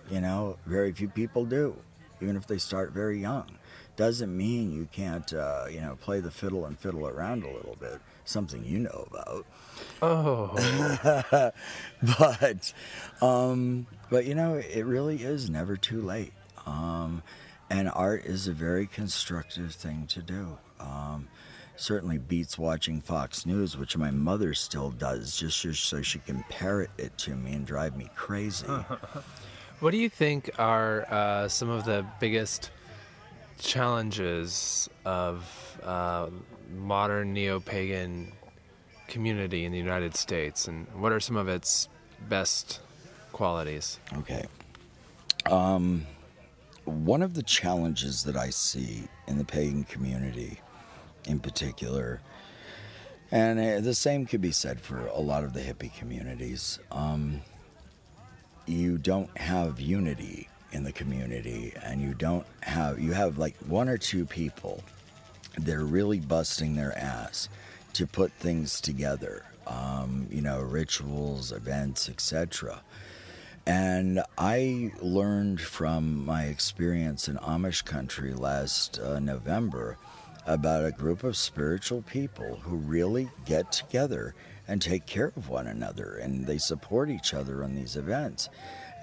[0.10, 1.76] You know, very few people do,
[2.22, 3.57] even if they start very young.
[3.97, 7.76] Doesn't mean you can't, uh, you know, play the fiddle and fiddle around a little
[7.80, 7.99] bit.
[8.30, 9.47] Something you know about.
[10.03, 11.51] Oh.
[12.19, 12.73] but,
[13.23, 16.32] um, but you know, it really is never too late.
[16.67, 17.23] Um,
[17.71, 20.59] and art is a very constructive thing to do.
[20.80, 21.27] Um,
[21.75, 26.91] certainly beats watching Fox News, which my mother still does, just so she can parrot
[26.99, 28.67] it to me and drive me crazy.
[29.80, 32.69] what do you think are uh, some of the biggest
[33.57, 36.27] challenges of uh,
[36.76, 38.32] modern neo-pagan
[39.07, 41.89] community in the United States, and what are some of its
[42.28, 42.80] best
[43.32, 43.99] qualities?
[44.17, 44.45] Okay.
[45.45, 46.05] Um,
[46.86, 50.59] one of the challenges that I see in the pagan community
[51.26, 52.22] in particular.
[53.32, 56.80] And uh, the same could be said for a lot of the hippie communities.
[56.91, 57.41] Um,
[58.65, 63.89] you don't have unity in the community, and you don't have, you have like one
[63.89, 64.84] or two people
[65.66, 67.49] that are really busting their ass
[67.93, 72.82] to put things together, um, you know, rituals, events, etc.
[73.66, 79.97] And I learned from my experience in Amish country last uh, November
[80.45, 84.34] about a group of spiritual people who really get together
[84.68, 88.49] and take care of one another and they support each other on these events.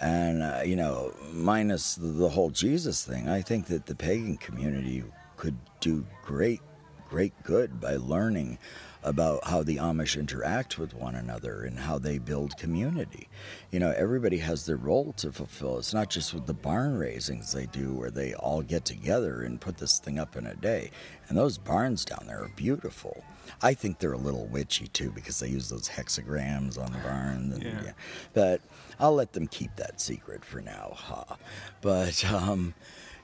[0.00, 5.04] And, uh, you know, minus the whole Jesus thing, I think that the pagan community
[5.36, 6.60] could do great,
[7.08, 8.58] great good by learning
[9.06, 13.28] about how the Amish interact with one another and how they build community.
[13.70, 15.78] You know, everybody has their role to fulfill.
[15.78, 19.60] It's not just with the barn raisings they do where they all get together and
[19.60, 20.90] put this thing up in a day.
[21.28, 23.22] And those barns down there are beautiful.
[23.62, 27.52] I think they're a little witchy too because they use those hexagrams on the barn.
[27.54, 27.82] And, yeah.
[27.84, 27.92] yeah.
[28.34, 28.60] But
[28.98, 30.94] I'll let them keep that secret for now.
[30.96, 31.36] Huh?
[31.80, 32.74] But, um,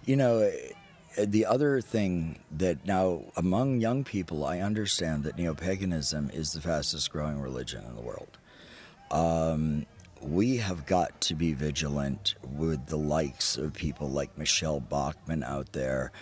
[0.04, 0.48] you know,
[1.16, 6.60] the other thing that now among young people, I understand that neo paganism is the
[6.60, 8.38] fastest growing religion in the world.
[9.10, 9.86] Um,
[10.20, 15.72] we have got to be vigilant with the likes of people like Michelle Bachmann out
[15.72, 16.12] there,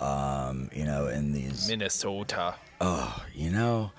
[0.00, 2.54] um, you know, in these Minnesota.
[2.80, 3.92] Oh, you know,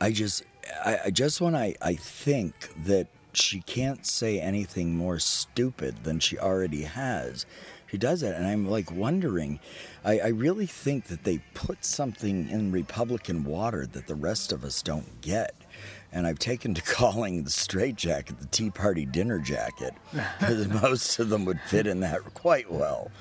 [0.00, 0.42] I just,
[0.84, 6.20] I, I just when I, I think that she can't say anything more stupid than
[6.20, 7.46] she already has
[7.94, 8.34] she does it.
[8.34, 9.60] And I'm like wondering,
[10.04, 14.64] I, I really think that they put something in Republican water that the rest of
[14.64, 15.54] us don't get.
[16.10, 19.94] And I've taken to calling the straight jacket the Tea Party dinner jacket
[20.40, 23.12] because most of them would fit in that quite well.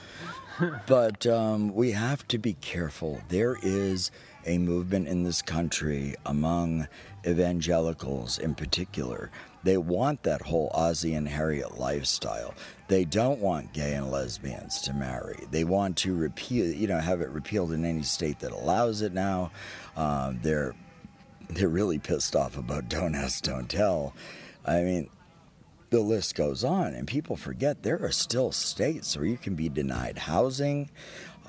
[0.88, 3.22] But um, we have to be careful.
[3.30, 4.10] There is
[4.48, 6.88] a movement in this country among
[7.28, 9.30] evangelicals in particular
[9.64, 12.54] they want that whole Ozzie and Harriet lifestyle.
[12.88, 15.46] They don't want gay and lesbians to marry.
[15.50, 19.14] They want to repeal, you know, have it repealed in any state that allows it
[19.14, 19.52] now.
[19.96, 20.76] Um, they're
[21.50, 24.14] they're really pissed off about don't ask, don't tell.
[24.66, 25.10] I mean,
[25.90, 29.70] the list goes on, and people forget there are still states where you can be
[29.70, 30.90] denied housing.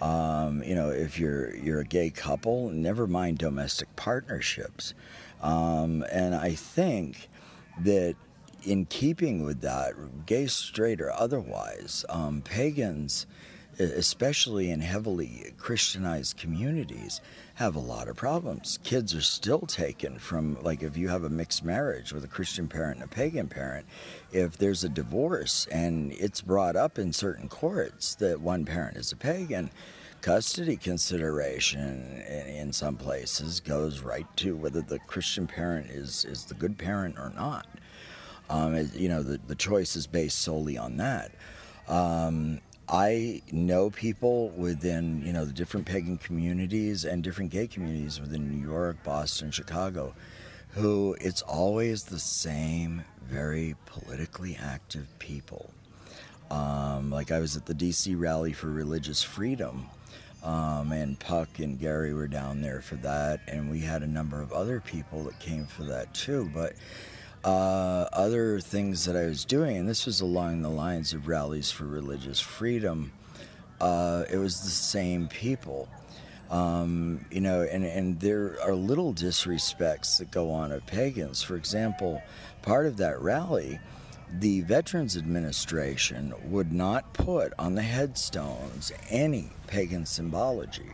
[0.01, 4.95] Um, you know, if you're you're a gay couple, never mind domestic partnerships.
[5.43, 7.29] Um, and I think
[7.81, 8.16] that
[8.62, 13.27] in keeping with that, gay, straight, or otherwise, um, pagans,
[13.79, 17.20] especially in heavily Christianized communities,
[17.55, 18.79] have a lot of problems.
[18.85, 22.68] Kids are still taken from, like, if you have a mixed marriage with a Christian
[22.68, 23.87] parent and a pagan parent,
[24.33, 29.12] if there's a divorce and it's brought up in certain courts that one parent is
[29.12, 29.70] a pagan,
[30.25, 36.55] custody consideration in, some places goes right to whether the Christian parent is, is the
[36.55, 37.66] good parent or not.
[38.49, 41.31] Um, it, you know, the, the choice is based solely on that.
[41.89, 48.18] Um, I know people within, you know, the different pagan communities and different gay communities
[48.18, 50.14] within New York, Boston, Chicago,
[50.70, 55.70] who it's always the same very politically active people.
[56.51, 59.91] Um, like I was at the DC rally for religious freedom,
[60.45, 64.42] um, and Puck and Gary were down there for that, and we had a number
[64.42, 66.51] of other people that came for that too.
[66.53, 66.74] But
[67.42, 71.70] uh, other things that I was doing, and this was along the lines of rallies
[71.70, 73.12] for religious freedom,
[73.80, 75.88] uh, it was the same people.
[76.51, 81.42] Um, you know, and, and there are little disrespects that go on of pagans.
[81.42, 82.22] For example,
[82.61, 83.80] part of that rally,
[84.41, 90.91] the Veterans Administration would not put on the headstones any pagan symbology.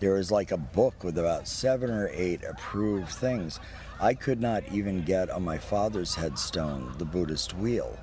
[0.00, 3.60] There was like a book with about seven or eight approved things.
[3.98, 7.98] I could not even get on my father's headstone the Buddhist wheel.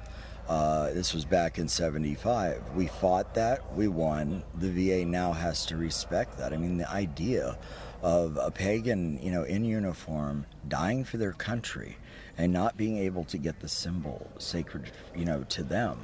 [0.48, 2.60] Uh, this was back in 75.
[2.76, 4.42] We fought that, we won.
[4.56, 6.52] The VA now has to respect that.
[6.52, 7.60] I mean, the idea
[8.02, 11.98] of a pagan, you know, in uniform dying for their country
[12.40, 16.00] and not being able to get the symbol sacred, you know, to them.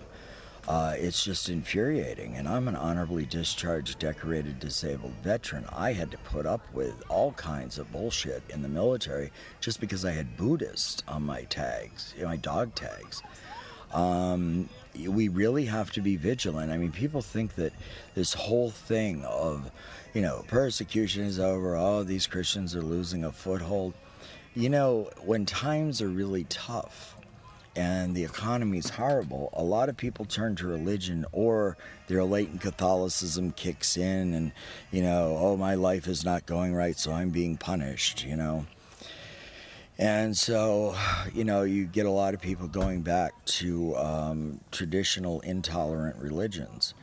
[0.68, 2.36] Uh, it's just infuriating.
[2.36, 5.66] And I'm an honorably discharged, decorated, disabled veteran.
[5.72, 9.32] I had to put up with all kinds of bullshit in the military
[9.62, 13.24] just because I had Buddhist on my tags, you know, my dog tags.
[13.94, 14.68] Um,
[15.08, 16.70] we really have to be vigilant.
[16.70, 17.72] I mean, people think that
[18.14, 19.72] this whole thing of,
[20.14, 23.94] you know, persecution is over, oh, these Christians are losing a foothold.
[24.58, 27.18] You know, when times are really tough
[27.76, 31.76] and the economy is horrible, a lot of people turn to religion or
[32.08, 34.54] their latent Catholicism kicks in and,
[34.92, 38.66] you know, oh, my life is not going right, so I'm being punished, you know.
[39.98, 40.96] And so,
[41.34, 46.94] you know, you get a lot of people going back to um, traditional intolerant religions,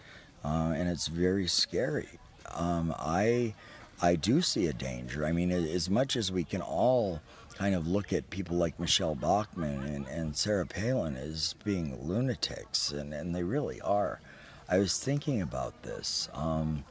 [0.43, 2.09] uh, and it's very scary.
[2.51, 3.55] Um, I,
[4.03, 5.25] I do see a danger.
[5.25, 7.21] I mean, as much as we can all
[7.55, 12.91] kind of look at people like Michelle Bachmann and, and Sarah Palin as being lunatics,
[12.91, 14.21] and, and they really are.
[14.69, 16.29] I was thinking about this.
[16.35, 16.85] Um,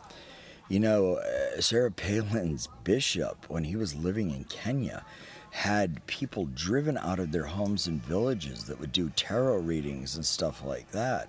[0.70, 5.04] you know, uh, Sarah Palin's bishop, when he was living in Kenya,
[5.50, 10.26] had people driven out of their homes and villages that would do tarot readings and
[10.26, 11.28] stuff like that.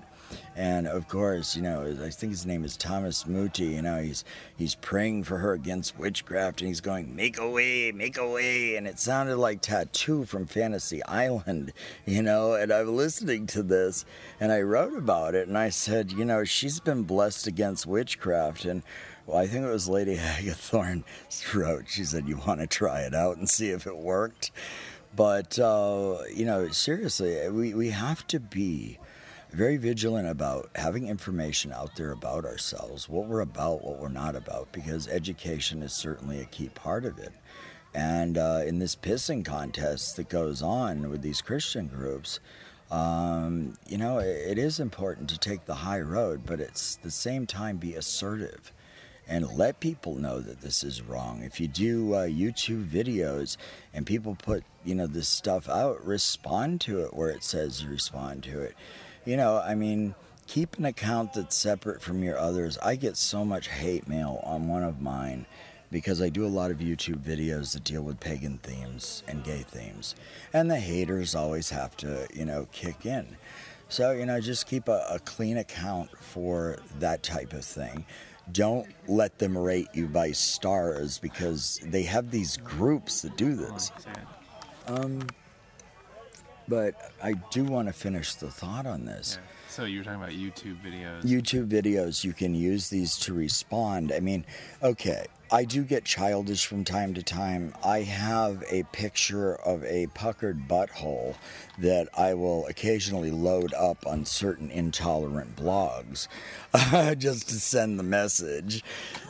[0.57, 3.75] And of course, you know, I think his name is Thomas Muthee.
[3.75, 4.25] You know, he's
[4.57, 8.77] he's praying for her against witchcraft, and he's going, "Make a way, make a way,"
[8.77, 11.73] and it sounded like Tattoo from Fantasy Island.
[12.07, 14.05] You know, and I'm listening to this,
[14.41, 18.65] and I wrote about it, and I said, you know, she's been blessed against witchcraft,
[18.65, 18.83] and
[19.27, 21.05] well, I think it was Lady Agathorn
[21.55, 21.89] wrote.
[21.89, 24.51] She said, "You want to try it out and see if it worked."
[25.15, 28.99] But uh, you know, seriously, we we have to be
[29.53, 34.35] very vigilant about having information out there about ourselves, what we're about, what we're not
[34.35, 37.33] about, because education is certainly a key part of it.
[37.95, 42.41] And uh, in this pissing contest that goes on with these Christian groups,
[42.91, 47.11] um, you know, it, it is important to take the high road, but it's the
[47.11, 48.73] same time be assertive
[49.29, 51.43] and let people know that this is wrong.
[51.43, 53.57] If you do uh, YouTube videos
[53.95, 58.43] and people put, you know, this stuff out, respond to it where it says respond
[58.45, 58.75] to it.
[59.25, 60.15] You know, I mean,
[60.47, 62.79] keep an account that's separate from your others.
[62.79, 65.47] I get so much hate mail on one of mine
[65.91, 69.63] because I do a lot of YouTube videos that deal with pagan themes and gay
[69.63, 70.15] themes.
[70.53, 73.37] And the haters always have to, you know, kick in.
[73.89, 78.07] So, you know, just keep a, a clean account for that type of thing
[78.51, 83.93] don't let them rate you by stars because they have these groups that do this.
[84.87, 85.27] Um,
[86.73, 89.39] but I do want to finish the thought on this.
[89.39, 89.49] Yeah.
[89.69, 91.23] So you were talking about YouTube videos.
[91.23, 94.11] YouTube videos, you can use these to respond.
[94.11, 94.47] I mean,
[94.83, 97.75] okay, I do get childish from time to time.
[97.85, 101.35] I have a picture of a puckered butthole
[101.79, 106.27] that I will occasionally load up on certain intolerant blogs
[106.73, 108.83] uh, just to send the message,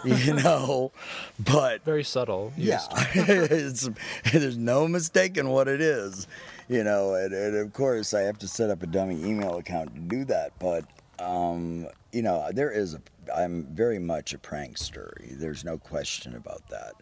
[0.04, 0.92] you know.
[1.40, 2.52] But Very subtle.
[2.56, 3.90] yeah, it's,
[4.32, 6.28] there's no mistaking what it is,
[6.72, 7.14] you know.
[7.14, 10.24] And, and of course, I have to set up a dummy email account to do
[10.26, 10.58] that.
[10.58, 10.84] But
[11.18, 13.00] um, you know, there is a.
[13.34, 15.12] I'm very much a prankster.
[15.38, 16.94] There's no question about that.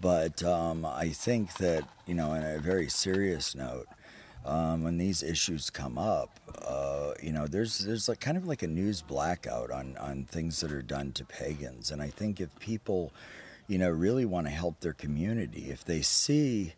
[0.00, 3.86] But um, I think that you know, in a very serious note,
[4.44, 8.62] um, when these issues come up, uh, you know, there's there's like kind of like
[8.62, 12.56] a news blackout on on things that are done to pagans, and I think if
[12.60, 13.12] people,
[13.66, 16.74] you know, really want to help their community, if they see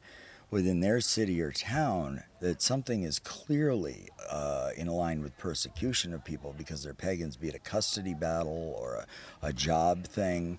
[0.51, 6.25] within their city or town that something is clearly uh, in line with persecution of
[6.25, 8.95] people because they're pagans, be it a custody battle or
[9.43, 10.59] a, a job thing,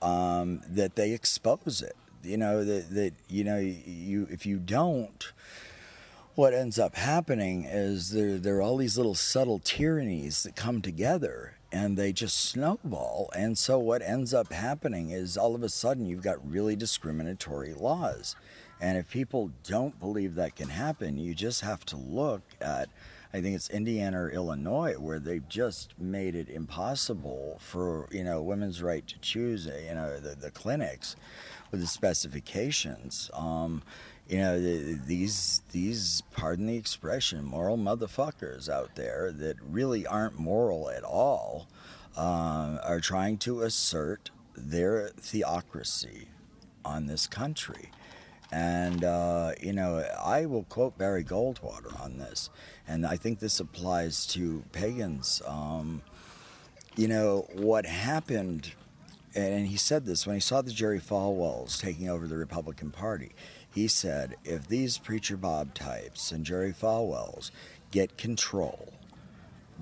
[0.00, 1.96] um, that they expose it.
[2.22, 5.32] you know that that you know you if you don't
[6.34, 10.80] what ends up happening is there there are all these little subtle tyrannies that come
[10.80, 15.68] together and they just snowball and so what ends up happening is all of a
[15.68, 18.36] sudden you've got really discriminatory laws
[18.80, 22.88] and if people don't believe that can happen you just have to look at
[23.32, 28.42] I think it's Indiana or Illinois where they've just made it impossible for you know
[28.42, 31.14] women's right to choose you know the, the clinics
[31.70, 33.30] with the specifications.
[33.32, 33.82] Um,
[34.28, 40.38] you know the, these these pardon the expression moral motherfuckers out there that really aren't
[40.38, 41.68] moral at all
[42.16, 46.26] um, are trying to assert their theocracy
[46.84, 47.90] on this country.
[48.52, 52.50] And, uh, you know, I will quote Barry Goldwater on this,
[52.86, 55.40] and I think this applies to pagans.
[55.46, 56.02] Um,
[56.96, 58.72] you know, what happened,
[59.36, 63.30] and he said this when he saw the Jerry Falwells taking over the Republican Party.
[63.72, 67.52] He said, if these Preacher Bob types and Jerry Falwells
[67.92, 68.92] get control,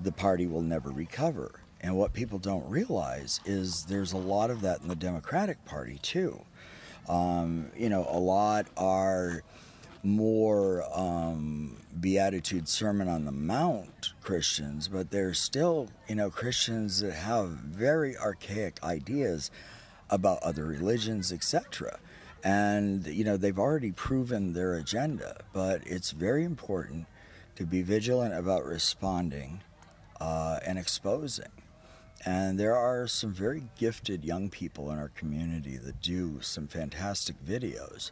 [0.01, 1.61] the party will never recover.
[1.81, 5.97] And what people don't realize is there's a lot of that in the Democratic Party,
[6.01, 6.41] too.
[7.09, 9.43] Um, you know, a lot are
[10.03, 17.13] more um, Beatitude Sermon on the Mount Christians, but they're still, you know, Christians that
[17.13, 19.51] have very archaic ideas
[20.09, 21.99] about other religions, etc.
[22.43, 27.07] And, you know, they've already proven their agenda, but it's very important
[27.55, 29.61] to be vigilant about responding
[30.21, 31.51] uh, and exposing.
[32.25, 37.35] And there are some very gifted young people in our community that do some fantastic
[37.45, 38.11] videos.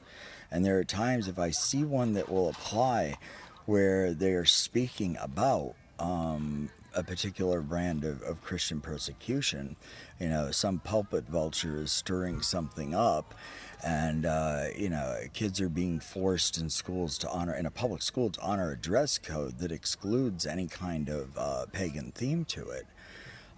[0.49, 3.17] And there are times if I see one that will apply
[3.65, 9.75] where they are speaking about um, a particular brand of, of Christian persecution,
[10.19, 13.35] you know, some pulpit vulture is stirring something up.
[13.85, 18.01] And, uh, you know, kids are being forced in schools to honor, in a public
[18.01, 22.69] school, to honor a dress code that excludes any kind of uh, pagan theme to
[22.69, 22.87] it.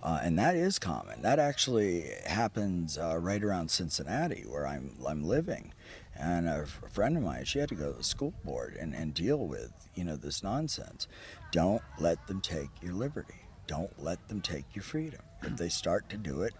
[0.02, 1.22] Uh, and that is common.
[1.22, 5.74] That actually happens uh, right around Cincinnati, where I'm I'm living.
[6.16, 8.76] And a, f- a friend of mine, she had to go to the school board
[8.80, 11.08] and, and deal with you know this nonsense.
[11.52, 13.42] Don't let them take your liberty.
[13.68, 15.22] Don't let them take your freedom.
[15.44, 16.54] If they start to do it,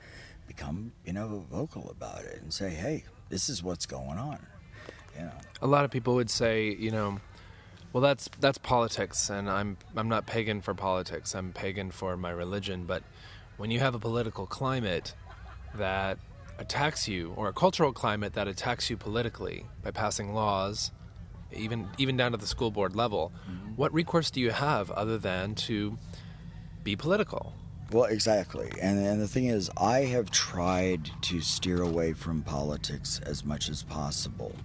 [0.48, 4.46] become you know vocal about it and say, hey, this is what's going on.
[5.16, 5.32] You know.
[5.62, 7.20] A lot of people would say, you know,
[7.94, 11.34] well, that's that's politics, and I'm I'm not pagan for politics.
[11.34, 12.86] I'm pagan for my religion.
[12.86, 13.04] But
[13.60, 15.14] when you have a political climate
[15.76, 16.18] that
[16.58, 20.92] attacks you, or a cultural climate that attacks you politically by passing laws,
[21.52, 23.76] even even down to the school board level, mm-hmm.
[23.76, 25.98] what recourse do you have other than to
[26.84, 27.54] be political?
[27.92, 28.72] Well, exactly.
[28.82, 33.68] And, and the thing is, I have tried to steer away from politics as much
[33.68, 34.56] as possible.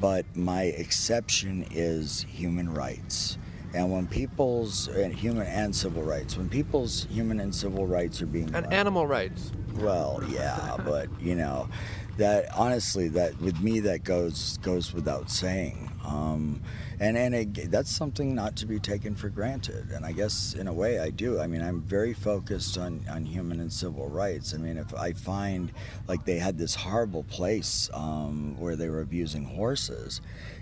[0.00, 3.38] But my exception is human rights.
[3.72, 8.26] And when people's and human and civil rights, when people's human and civil rights are
[8.26, 9.52] being And animal rights.
[9.76, 11.68] well, yeah, but you know,
[12.16, 15.90] that honestly, that with me, that goes goes without saying.
[16.04, 16.62] Um,
[16.98, 19.90] and and it, that's something not to be taken for granted.
[19.92, 21.40] And I guess in a way, I do.
[21.40, 24.52] I mean, I'm very focused on on human and civil rights.
[24.52, 25.72] I mean, if I find
[26.08, 30.20] like they had this horrible place um, where they were abusing horses,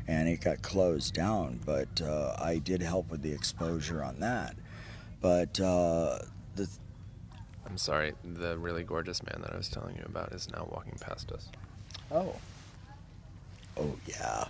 [0.09, 4.57] and it got closed down, but uh, I did help with the exposure on that.
[5.21, 6.19] But uh,
[6.57, 6.69] the
[7.67, 10.97] I'm sorry, the really gorgeous man that I was telling you about is now walking
[11.01, 11.49] past us.
[12.11, 12.35] Oh.
[13.77, 14.45] Oh yeah.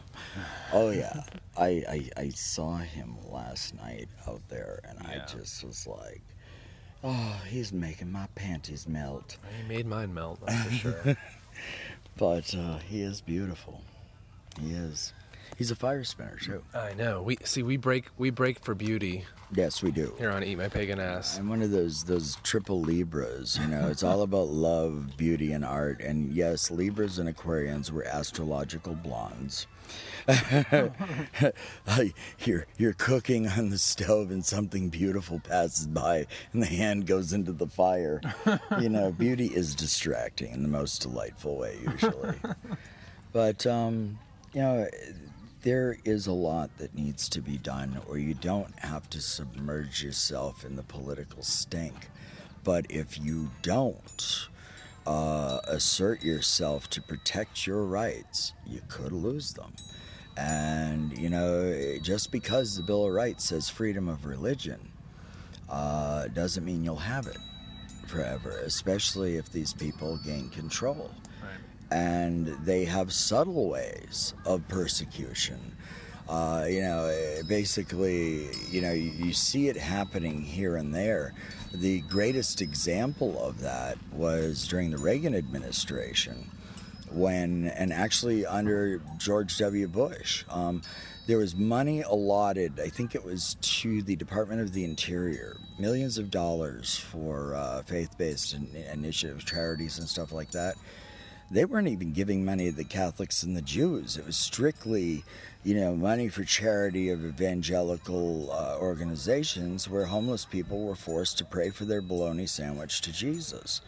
[0.73, 1.23] Oh yeah.
[1.59, 5.25] I, I I saw him last night out there and Yeah.
[5.27, 6.23] I just was like
[7.05, 9.37] Oh, he's making my panties melt.
[9.57, 10.71] He made mine melt, that's for
[11.05, 11.17] sure.
[12.17, 13.83] But uh, he is beautiful.
[14.61, 15.13] He is.
[15.59, 16.63] He's a fire spinner too.
[16.73, 17.21] I know.
[17.21, 20.15] We see we break we break for beauty Yes, we do.
[20.19, 21.39] here on Eat My Pagan Ass.
[21.39, 23.89] I'm one of those those triple Libras, you know.
[23.89, 26.01] It's all about love, beauty, and art.
[26.01, 29.67] And yes, Libras and Aquarians were astrological blondes.
[32.45, 37.33] you're you're cooking on the stove and something beautiful passes by and the hand goes
[37.33, 38.21] into the fire.
[38.79, 42.37] You know, beauty is distracting in the most delightful way usually.
[43.31, 44.19] But um,
[44.55, 44.89] you know,
[45.69, 50.03] there is a lot that needs to be done, or you don't have to submerge
[50.03, 52.09] yourself in the political stink.
[52.65, 54.49] But if you don't
[55.07, 59.75] uh, assert yourself to protect your rights, you could lose them.
[60.39, 64.81] And, you know, just because the Bill of Rights says freedom of religion
[65.69, 67.37] uh, doesn't mean you'll have it
[68.07, 71.11] forever, especially if these people gain control.
[71.91, 75.77] And they have subtle ways of persecution.
[76.29, 81.33] Uh, you know, eh, basically, you know, you, you see it happening here and there.
[81.73, 86.51] The greatest example of that was during the Reagan administration
[87.11, 89.89] when, and actually under George W.
[89.89, 90.83] Bush, um,
[91.27, 96.17] there was money allotted, I think it was to the Department of the Interior, millions
[96.17, 100.77] of dollars for uh, faith based in- initiatives, charities, and stuff like that.
[101.51, 104.19] They weren't even giving money to the Catholics and the Jews.
[104.19, 105.25] It was strictly,
[105.65, 111.47] you know, money for charity of evangelical uh, organizations where homeless people were forced to
[111.47, 113.81] pray for their bologna sandwich to Jesus.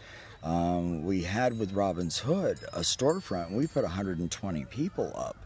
[0.43, 5.37] Um, we had with Robin's Hood a storefront, we put 120 people up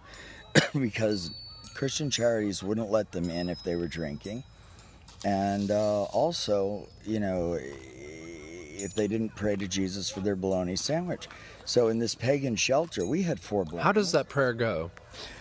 [0.73, 1.33] because
[1.75, 4.45] Christian charities wouldn't let them in if they were drinking.
[5.25, 11.29] And uh, also, you know, if they didn't pray to Jesus for their bologna sandwich.
[11.65, 13.83] So in this pagan shelter, we had four black.
[13.83, 14.91] How does that prayer go?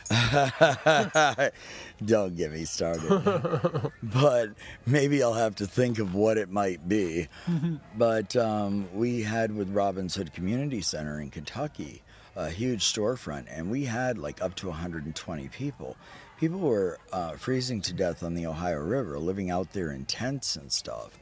[2.05, 3.91] Don't get me started.
[4.03, 4.49] but
[4.85, 7.27] maybe I'll have to think of what it might be.
[7.97, 12.03] but um, we had with Robins Hood Community Center in Kentucky
[12.35, 15.95] a huge storefront, and we had like up to 120 people.
[16.39, 20.55] People were uh, freezing to death on the Ohio River, living out there in tents
[20.55, 21.17] and stuff.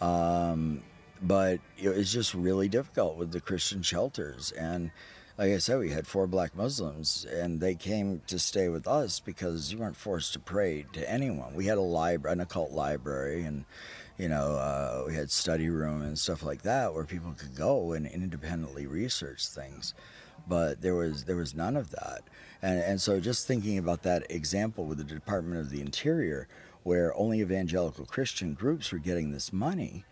[0.00, 0.82] Um,
[1.22, 4.52] but it was just really difficult with the Christian shelters.
[4.52, 4.90] And
[5.38, 9.20] like I said, we had four black Muslims, and they came to stay with us
[9.20, 11.54] because you weren't forced to pray to anyone.
[11.54, 13.66] We had a library, an occult library, and
[14.16, 17.92] you know, uh, we had study room and stuff like that where people could go
[17.92, 19.92] and independently research things.
[20.48, 22.22] But there was there was none of that,
[22.62, 26.46] and and so just thinking about that example with the Department of the Interior,
[26.82, 30.04] where only evangelical Christian groups were getting this money,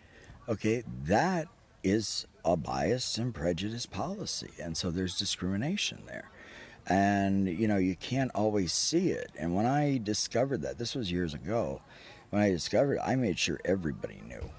[0.49, 1.49] okay, that
[1.83, 4.51] is a biased and prejudiced policy.
[4.61, 6.31] And so there's discrimination there.
[6.87, 9.31] And, you know, you can't always see it.
[9.39, 11.81] And when I discovered that, this was years ago,
[12.31, 14.51] when I discovered it, I made sure everybody knew.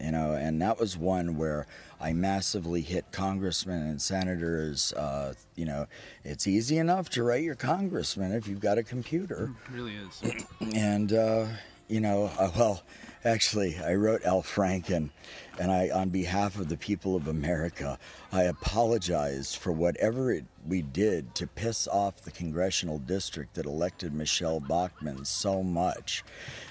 [0.00, 1.66] You know, and that was one where
[2.00, 4.92] I massively hit congressmen and senators.
[4.92, 5.86] Uh, you know,
[6.22, 9.50] it's easy enough to write your congressman if you've got a computer.
[9.66, 10.44] It really is.
[10.76, 11.46] And, uh,
[11.88, 12.82] you know, uh, well,
[13.24, 15.10] actually, I wrote Al Franken,
[15.58, 17.98] and I, on behalf of the people of America,
[18.32, 24.14] I apologize for whatever it, we did to piss off the congressional district that elected
[24.14, 26.24] Michelle Bachmann so much.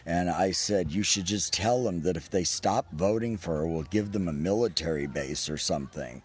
[0.05, 3.67] And I said, you should just tell them that if they stop voting for her,
[3.67, 6.21] we'll give them a military base or something.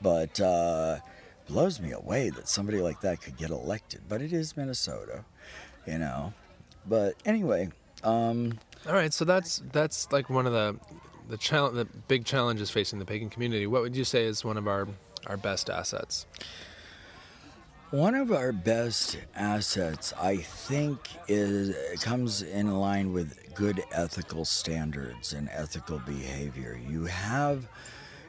[0.00, 0.98] But, uh,
[1.46, 4.00] blows me away that somebody like that could get elected.
[4.08, 5.24] But it is Minnesota,
[5.86, 6.32] you know.
[6.86, 7.70] But anyway,
[8.02, 10.76] um, All right, so that's that's like one of the
[11.28, 13.66] the challenge, the big challenges facing the pagan community.
[13.66, 14.88] What would you say is one of our
[15.28, 16.26] our best assets?
[17.92, 25.32] One of our best assets, I think, is comes in line with good ethical standards
[25.32, 26.80] and ethical behavior.
[26.88, 27.68] You have,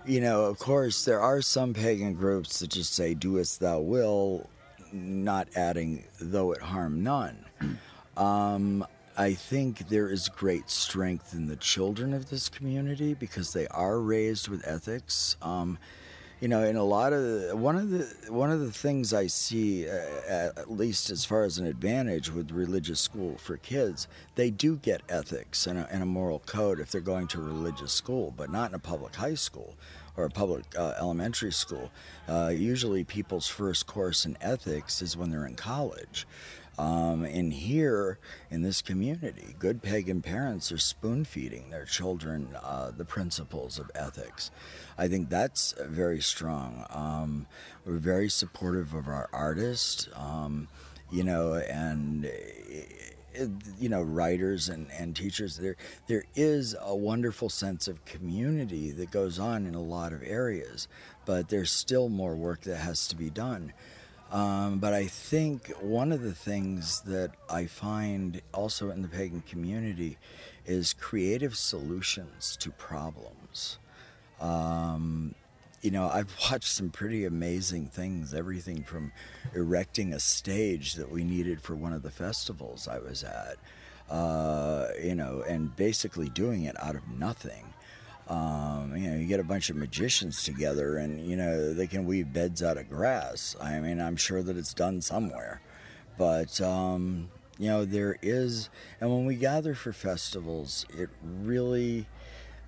[0.05, 3.79] you know, of course, there are some pagan groups that just say, "Do as thou
[3.79, 4.49] will,"
[4.91, 7.45] not adding "though it harm none."
[8.15, 8.85] Um,
[9.15, 13.99] I think there is great strength in the children of this community because they are
[13.99, 15.35] raised with ethics.
[15.41, 15.77] Um,
[16.39, 19.27] you know, in a lot of the, one of the one of the things I
[19.27, 24.49] see, uh, at least as far as an advantage with religious school for kids, they
[24.49, 28.33] do get ethics and a, and a moral code if they're going to religious school,
[28.35, 29.75] but not in a public high school
[30.17, 31.91] or a public uh, elementary school.
[32.27, 36.27] Uh, usually, people's first course in ethics is when they're in college.
[36.77, 38.17] Um, and here
[38.49, 43.91] in this community, good pagan parents are spoon feeding their children uh, the principles of
[43.93, 44.49] ethics.
[44.97, 46.85] I think that's very strong.
[46.89, 47.47] Um,
[47.85, 50.67] we're very supportive of our artists, um,
[51.11, 52.25] you know, and.
[52.25, 52.29] uh,
[53.79, 55.57] you know, writers and, and teachers.
[55.57, 60.21] There, there is a wonderful sense of community that goes on in a lot of
[60.21, 60.87] areas,
[61.25, 63.73] but there's still more work that has to be done.
[64.33, 69.41] Um, but I think one of the things that I find also in the pagan
[69.41, 70.17] community
[70.65, 73.77] is creative solutions to problems.
[74.41, 75.35] Um,
[75.83, 79.11] you know, I've watched some pretty amazing things, everything from
[79.53, 83.57] erecting a stage that we needed for one of the festivals I was at,
[84.09, 87.72] uh, you know, and basically doing it out of nothing.
[88.27, 92.05] Um, you know, you get a bunch of magicians together and, you know, they can
[92.05, 93.55] weave beds out of grass.
[93.61, 95.61] I mean, I'm sure that it's done somewhere.
[96.17, 98.69] But, um, you know, there is,
[99.01, 102.07] and when we gather for festivals, it really,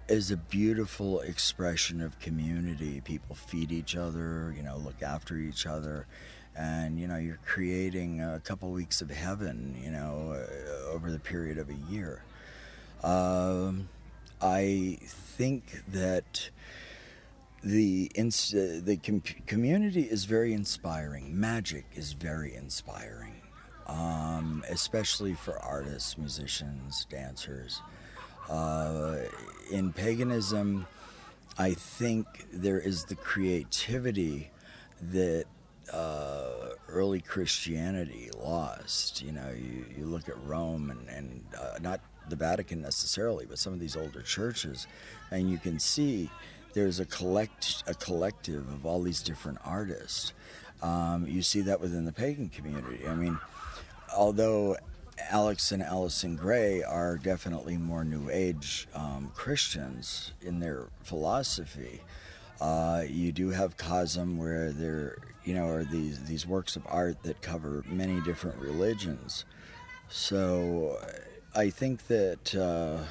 [0.08, 3.02] is a beautiful expression of community.
[3.02, 6.06] People feed each other, you know, look after each other,
[6.56, 10.46] and you know, you're creating a couple weeks of heaven, you know,
[10.90, 12.22] over the period of a year.
[13.04, 13.90] Um,
[14.42, 15.00] I
[15.38, 16.50] think that
[17.64, 21.38] the ins- uh, the com- community is very inspiring.
[21.38, 23.42] Magic is very inspiring,
[23.88, 27.82] um, especially for artists, musicians, dancers.
[28.50, 29.18] Uh,
[29.72, 30.88] in paganism,
[31.58, 34.52] I think there is the creativity
[35.02, 35.46] that
[35.92, 39.22] uh, early Christianity lost.
[39.22, 43.60] You know, you, you look at Rome and, and uh, not the Vatican necessarily, but
[43.60, 44.88] some of these older churches,
[45.32, 46.30] and you can see
[46.74, 50.34] there's a collect a collective of all these different artists.
[50.82, 53.08] Um, you see that within the pagan community.
[53.08, 53.40] I mean,
[54.16, 54.78] although
[55.18, 62.02] Alex and Allyson Grey are definitely more New Age um, Christians in their philosophy.
[62.60, 67.22] Uh, you do have Cosm, where there, you know, are these these works of art
[67.24, 69.46] that cover many different religions.
[70.08, 71.00] So,
[71.54, 73.04] I think that uh,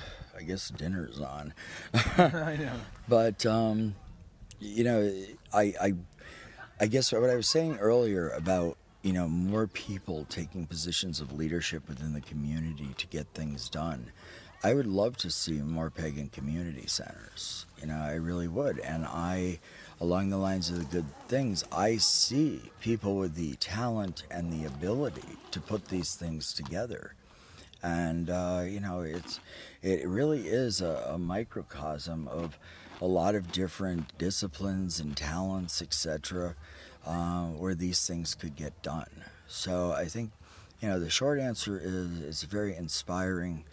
[0.45, 1.53] guess dinner's on.
[2.18, 2.72] I know.
[3.09, 3.95] But um,
[4.61, 5.12] you know,
[5.53, 5.95] I, I
[6.80, 11.32] I guess what I was saying earlier about you know more people taking positions of
[11.32, 14.12] leadership within the community to get things done.
[14.62, 17.66] I would love to see more pagan community centers.
[17.80, 18.78] You know, I really would.
[18.78, 19.59] And I,
[20.01, 24.66] along the lines of the good things, I see people with the talent and the
[24.66, 27.14] ability to put these things together
[27.84, 29.38] and uh, you know it's
[29.85, 32.59] it really is a, a, microcosm of
[33.01, 36.55] a lot of different disciplines and talents etc
[37.07, 40.30] uh, where these things could get done so i think
[40.80, 43.64] you know the short answer is it's very inspiring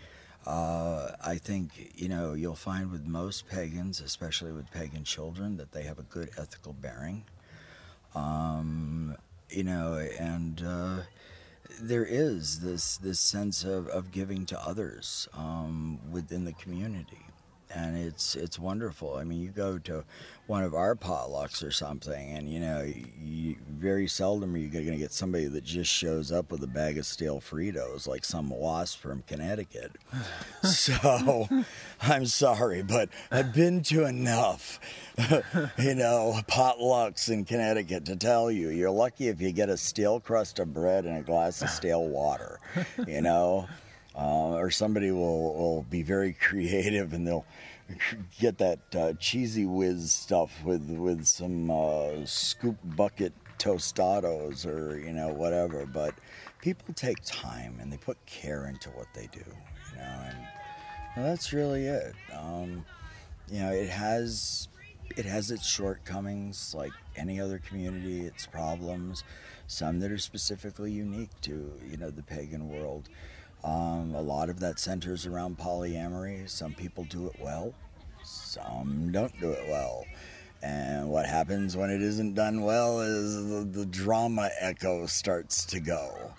[0.46, 5.72] uh, I think you know you'll find with most pagans, especially with pagan children, that
[5.72, 7.26] they have a good ethical bearing.
[8.16, 9.16] Um,
[9.50, 10.98] you know, and uh,
[11.80, 17.26] there is this this sense of, of giving to others um, within the community
[17.74, 19.16] and it's it's wonderful.
[19.16, 20.04] I mean, you go to
[20.48, 22.82] one of our potlucks or something, and you know,
[23.22, 26.68] you, very seldom are you going to get somebody that just shows up with a
[26.68, 29.94] bag of stale Fritos, like some wasp from Connecticut.
[30.64, 31.48] so,
[32.02, 34.80] I'm sorry, but I've been to enough,
[35.78, 40.20] you know, potlucks in Connecticut to tell you you're lucky if you get a stale
[40.20, 42.60] crust of bread and a glass of stale water,
[43.08, 43.68] you know.
[44.22, 47.46] Uh, or somebody will, will be very creative and they'll
[48.40, 55.12] get that uh, cheesy whiz stuff with with some uh, scoop bucket tostados or you
[55.12, 55.86] know whatever.
[55.86, 56.14] But
[56.62, 59.44] people take time and they put care into what they do,
[59.92, 60.38] you know, and
[61.16, 62.14] well, that's really it.
[62.34, 62.86] Um,
[63.50, 64.70] you know, it has
[65.18, 69.24] it has its shortcomings like any other community, its problems,
[69.68, 73.10] some that are specifically unique to you know the pagan world.
[73.64, 76.50] Um, a lot of that centers around polyamory.
[76.50, 77.74] Some people do it well,
[78.24, 80.06] some don't do it well.
[80.64, 85.80] And what happens when it isn't done well is the, the drama echo starts to
[85.80, 86.34] go,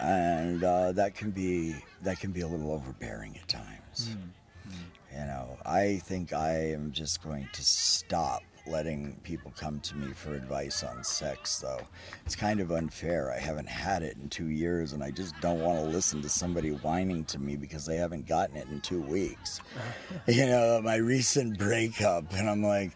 [0.00, 4.10] and uh, that can be that can be a little overbearing at times.
[4.10, 4.78] Mm-hmm.
[5.12, 10.12] You know, I think I am just going to stop letting people come to me
[10.12, 11.80] for advice on sex, though.
[12.24, 13.32] It's kind of unfair.
[13.32, 16.28] I haven't had it in two years, and I just don't want to listen to
[16.28, 19.60] somebody whining to me because they haven't gotten it in two weeks.
[20.26, 22.92] you know, my recent breakup, and I'm like,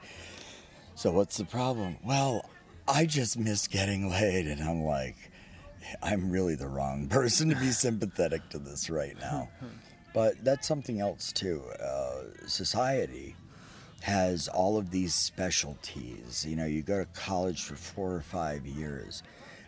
[0.95, 1.97] so what's the problem?
[2.05, 2.49] Well,
[2.87, 5.16] I just miss getting laid, and I'm like,
[6.03, 9.49] I'm really the wrong person to be sympathetic to this right now.
[10.14, 11.62] But that's something else too.
[11.81, 13.37] Uh, society
[14.03, 16.47] has all of these specialties.
[16.49, 19.23] You know, you go to college for four or five years.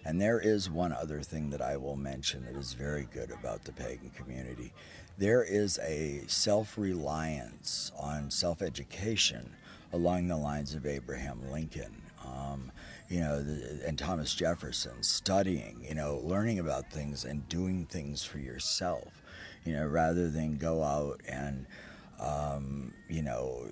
[0.04, 3.64] And there is one other thing that I will mention that is very good about
[3.64, 4.72] the pagan community.
[5.18, 9.50] There is a self reliance on self education
[9.92, 12.00] along the lines of Abraham Lincoln.
[12.24, 12.72] Um,
[13.08, 18.22] you know, the, and Thomas Jefferson, studying, you know, learning about things and doing things
[18.22, 19.20] for yourself,
[19.64, 21.66] you know, rather than go out and,
[22.20, 23.66] um, you know,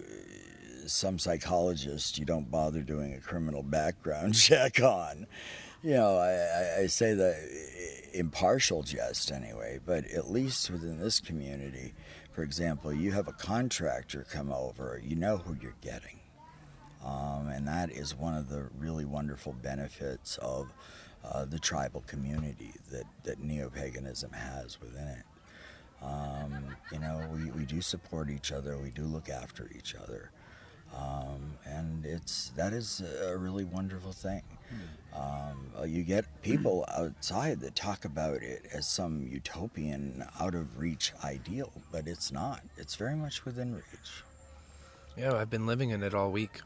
[0.92, 5.26] some psychologists you don't bother doing a criminal background check on.
[5.82, 11.94] You know, I, I say that impartial jest anyway, but at least within this community,
[12.32, 16.18] for example, you have a contractor come over, you know who you're getting.
[17.04, 20.72] Um, and that is one of the really wonderful benefits of
[21.24, 25.24] uh, the tribal community that, that neo paganism has within it.
[26.02, 28.76] Um, you know, we, we do support each other.
[28.78, 30.30] We do look after each other.
[30.96, 34.42] Um, and it's that is a really wonderful thing.
[35.14, 40.78] Um, uh, you get people outside that talk about it as some utopian, out of
[40.78, 42.62] reach ideal, but it's not.
[42.76, 44.22] It's very much within reach.
[45.16, 46.60] Yeah, I've been living in it all week.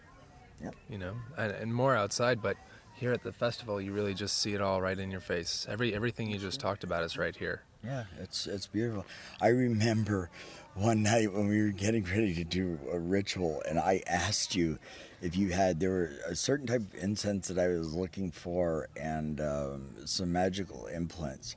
[0.62, 0.74] Yep.
[0.90, 2.56] You know, and, and more outside, but
[2.94, 5.66] here at the festival, you really just see it all right in your face.
[5.68, 7.62] Every everything you just talked about is right here.
[7.84, 9.04] Yeah, it's it's beautiful.
[9.40, 10.30] I remember
[10.74, 14.78] one night when we were getting ready to do a ritual, and I asked you
[15.20, 18.88] if you had there were a certain type of incense that I was looking for,
[18.96, 21.56] and um, some magical implements,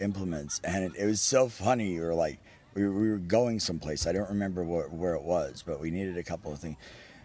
[0.00, 1.92] implements, and it, it was so funny.
[1.92, 2.38] You were like,
[2.74, 4.06] we were, we were going someplace.
[4.06, 6.76] I don't remember what, where it was, but we needed a couple of things.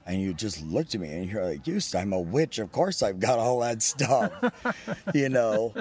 [0.09, 2.57] And you just looked at me and you're like, Just, I'm a witch.
[2.57, 4.31] Of course I've got all that stuff,
[5.13, 5.75] you know.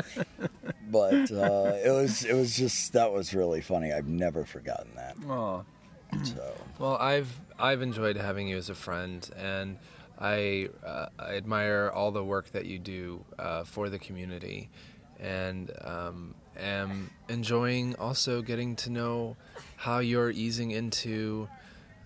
[0.91, 3.91] But uh, it was it was just that was really funny.
[3.91, 5.17] I've never forgotten that.
[5.27, 5.65] Oh,
[6.25, 9.79] So Well, I've I've enjoyed having you as a friend, and
[10.19, 14.69] I uh, I admire all the work that you do uh, for the community,
[15.19, 19.37] and um, am enjoying also getting to know
[19.77, 21.49] how you're easing into.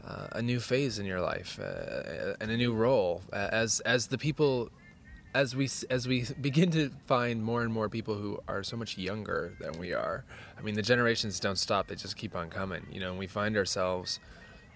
[0.07, 4.09] Uh, a new phase in your life uh, and a new role uh, as as
[4.09, 4.69] the people
[5.35, 8.99] as we as we begin to find more and more people who are so much
[8.99, 10.25] younger than we are.
[10.59, 12.85] I mean, the generations don't stop; they just keep on coming.
[12.91, 14.19] You know, and we find ourselves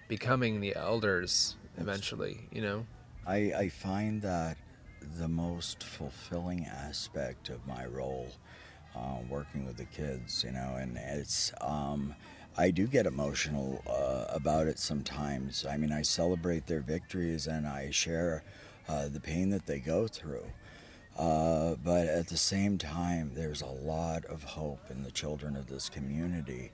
[0.07, 2.47] becoming the elders eventually.
[2.51, 2.85] You know,
[3.25, 4.57] I, I find that
[5.19, 8.29] the most fulfilling aspect of my role
[8.95, 12.15] uh, working with the kids, you know, and it's, um,
[12.59, 15.65] I do get emotional uh, about it sometimes.
[15.65, 18.43] I mean, I celebrate their victories and I share
[18.89, 20.45] uh, the pain that they go through.
[21.17, 25.67] Uh, but at the same time, there's a lot of hope in the children of
[25.67, 26.71] this community.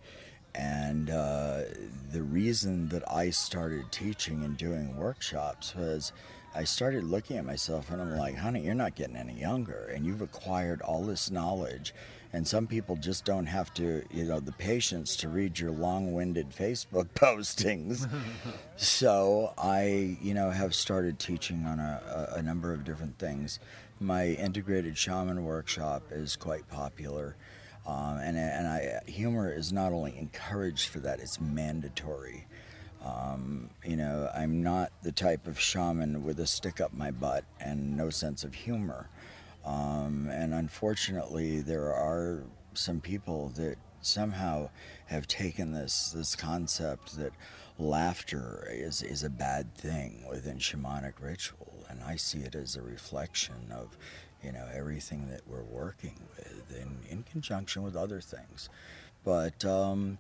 [0.56, 1.64] And uh,
[2.12, 6.14] the reason that I started teaching and doing workshops was
[6.56, 10.06] I started looking at myself and I'm like, honey, you're not getting any younger and
[10.06, 11.94] you've acquired all this knowledge.
[12.34, 16.14] And some people just don't have to, you know, the patience to read your long
[16.14, 18.10] winded Facebook postings.
[18.76, 23.60] so I, you know, have started teaching on a, a, number of different things.
[24.00, 27.36] My integrated shaman workshop is quite popular.
[27.86, 32.48] Um, and and I, humor is not only encouraged for that; it's mandatory.
[33.04, 37.44] Um, you know, I'm not the type of shaman with a stick up my butt
[37.60, 39.10] and no sense of humor.
[39.66, 42.44] Um, and unfortunately, there are
[42.74, 44.70] some people that somehow
[45.06, 47.32] have taken this this concept that
[47.78, 52.82] laughter is is a bad thing within shamanic ritual, and I see it as a
[52.82, 53.98] reflection of
[54.44, 58.70] you know everything that we're working with in, in conjunction with other things.
[59.24, 60.18] But um,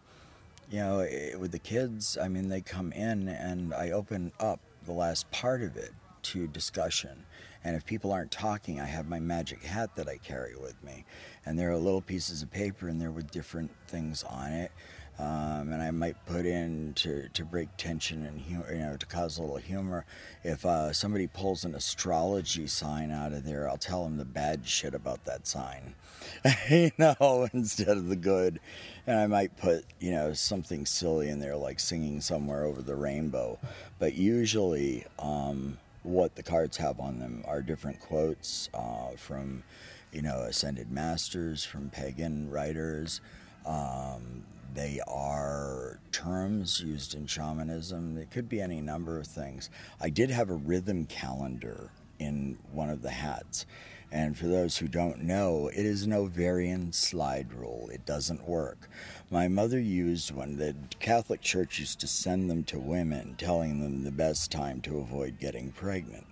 [0.71, 4.59] you know, eh, with the kids, I mean, they come in and I open up
[4.85, 5.91] the last part of it
[6.23, 7.25] to discussion.
[7.63, 11.05] And if people aren't talking, I have my magic hat that I carry with me.
[11.45, 14.71] And there are little pieces of paper in there with different things on it.
[15.19, 19.05] Um, and I might put in to, to break tension and hu- you know to
[19.05, 20.05] cause a little humor.
[20.43, 24.67] If uh, somebody pulls an astrology sign out of there, I'll tell them the bad
[24.67, 25.93] shit about that sign,
[26.69, 28.59] you know, instead of the good.
[29.05, 32.95] And I might put you know something silly in there like singing somewhere over the
[32.95, 33.59] rainbow.
[33.99, 39.63] But usually, um, what the cards have on them are different quotes uh, from
[40.11, 43.21] you know ascended masters, from pagan writers.
[43.65, 44.43] Um,
[44.73, 48.17] they are terms used in shamanism.
[48.17, 49.69] It could be any number of things.
[50.01, 53.65] I did have a rhythm calendar in one of the hats.
[54.13, 57.89] And for those who don't know, it is an ovarian slide rule.
[57.91, 58.87] It doesn't work.
[59.31, 60.57] My mother used one.
[60.57, 64.99] The Catholic Church used to send them to women, telling them the best time to
[64.99, 66.27] avoid getting pregnant.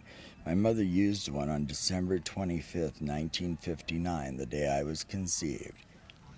[0.46, 5.86] My mother used one on December 25th, 1959, the day I was conceived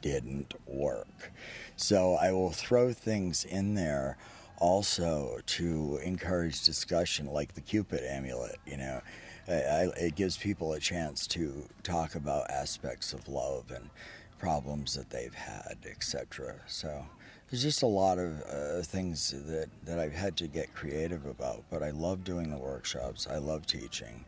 [0.04, 1.32] didn't work.
[1.76, 4.18] So I will throw things in there
[4.60, 8.58] also to encourage discussion, like the Cupid amulet.
[8.68, 9.02] You know,
[9.48, 13.90] I, it gives people a chance to talk about aspects of love and
[14.40, 16.56] problems that they've had, etc.
[16.68, 17.06] So
[17.50, 21.64] there's just a lot of uh, things that, that I've had to get creative about.
[21.70, 23.28] But I love doing the workshops.
[23.30, 24.26] I love teaching.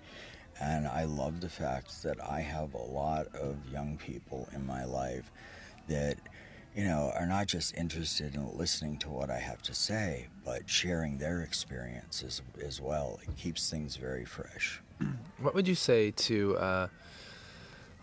[0.59, 4.85] And I love the fact that I have a lot of young people in my
[4.85, 5.31] life
[5.87, 6.17] that,
[6.75, 10.69] you know, are not just interested in listening to what I have to say, but
[10.69, 13.19] sharing their experiences as well.
[13.23, 14.81] It keeps things very fresh.
[15.39, 16.87] what would you say to uh,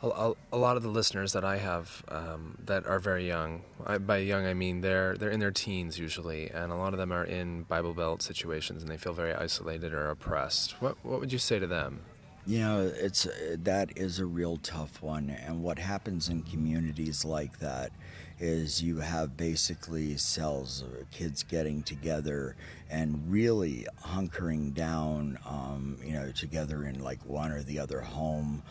[0.03, 3.63] a, a, lot of the listeners that I have um, that are very young.
[3.87, 6.99] I, by young, I mean they're they're in their teens usually, and a lot of
[6.99, 10.81] them are in Bible Belt situations, and they feel very isolated or oppressed.
[10.83, 12.01] What what would you say to them?
[12.45, 13.29] You know, it's
[13.59, 17.93] that is a real tough one, and what happens in communities like that
[18.39, 22.57] is you have basically cells of kids getting together
[22.91, 28.63] and really hunkering down, um, you know, together in like one or the other home.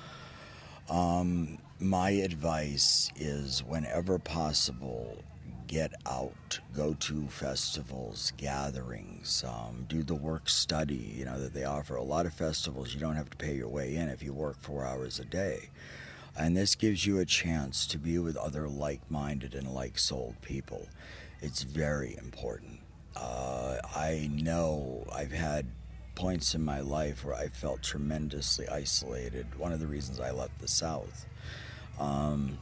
[0.89, 5.17] Um, my advice is whenever possible,
[5.67, 11.63] get out, go to festivals, gatherings, um, do the work study, you know, that they
[11.63, 11.95] offer.
[11.95, 14.57] A lot of festivals, you don't have to pay your way in if you work
[14.59, 15.69] four hours a day.
[16.37, 20.41] And this gives you a chance to be with other like minded and like souled
[20.41, 20.87] people.
[21.41, 22.79] It's very important.
[23.15, 25.65] Uh, I know I've had
[26.15, 29.55] points in my life where I felt tremendously isolated.
[29.57, 31.25] One of the reasons I left the South.
[31.99, 32.57] Um,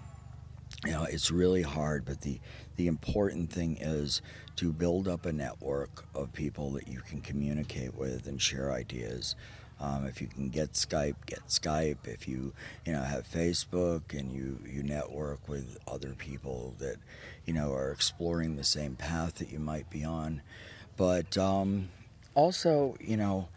[0.85, 2.39] you know, it's really hard, but the,
[2.77, 4.21] the important thing is
[4.55, 9.35] to build up a network of people that you can communicate with and share ideas.
[9.81, 12.05] Um, if you can get Skype, get Skype.
[12.05, 12.53] If you
[12.85, 16.97] you know have Facebook and you you network with other people that
[17.45, 20.41] you know are exploring the same path that you might be on,
[20.97, 21.89] but um,
[22.35, 23.47] also you know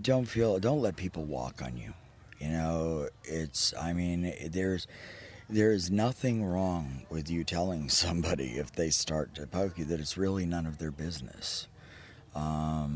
[0.00, 1.94] don't feel don't let people walk on you.
[2.38, 4.86] You know it's I mean there's
[5.50, 10.00] there is nothing wrong with you telling somebody if they start to poke you that
[10.00, 11.66] it's really none of their business.
[12.34, 12.87] Um,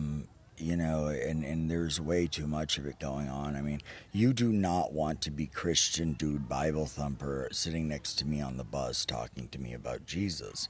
[0.62, 3.56] you know, and, and there's way too much of it going on.
[3.56, 3.82] I mean,
[4.12, 8.56] you do not want to be Christian dude Bible thumper sitting next to me on
[8.56, 10.68] the bus talking to me about Jesus.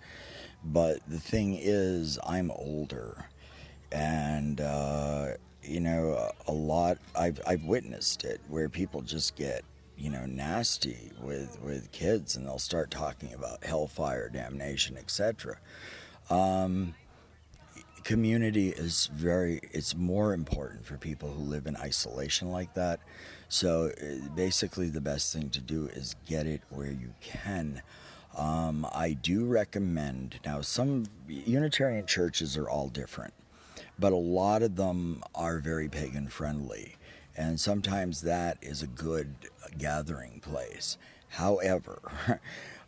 [0.64, 3.26] But the thing is, I'm older,
[3.90, 5.32] and uh,
[5.62, 6.98] you know, a lot.
[7.14, 9.64] I've I've witnessed it where people just get
[9.96, 15.58] you know nasty with with kids, and they'll start talking about hellfire, damnation, etc.
[16.30, 16.94] Um,
[18.04, 23.00] community is very it's more important for people who live in isolation like that.
[23.48, 27.82] So uh, basically the best thing to do is get it where you can.
[28.34, 33.34] Um, i do recommend now some unitarian churches are all different
[33.98, 36.96] but a lot of them are very pagan friendly.
[37.36, 39.34] And sometimes that is a good
[39.78, 40.98] gathering place.
[41.28, 42.00] However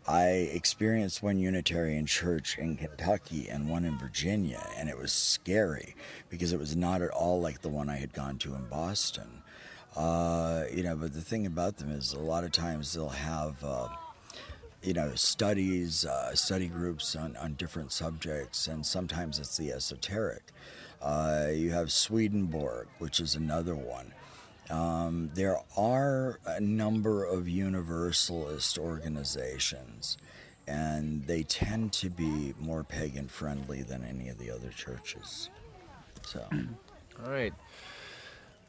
[0.06, 5.96] I experienced one Unitarian church in Kentucky and one in Virginia, and it was scary
[6.28, 9.42] because it was not at all like the one I had gone to in Boston.
[9.96, 13.62] Uh, you know, but the thing about them is a lot of times they'll have,
[13.64, 13.88] uh,
[14.82, 20.42] you know, studies, uh, study groups on, on different subjects, and sometimes it's the esoteric.
[21.00, 24.13] Uh, you have Swedenborg, which is another one.
[24.70, 30.16] Um, there are a number of universalist organizations,
[30.66, 35.50] and they tend to be more pagan friendly than any of the other churches.
[36.26, 36.44] So,
[37.24, 37.52] All right.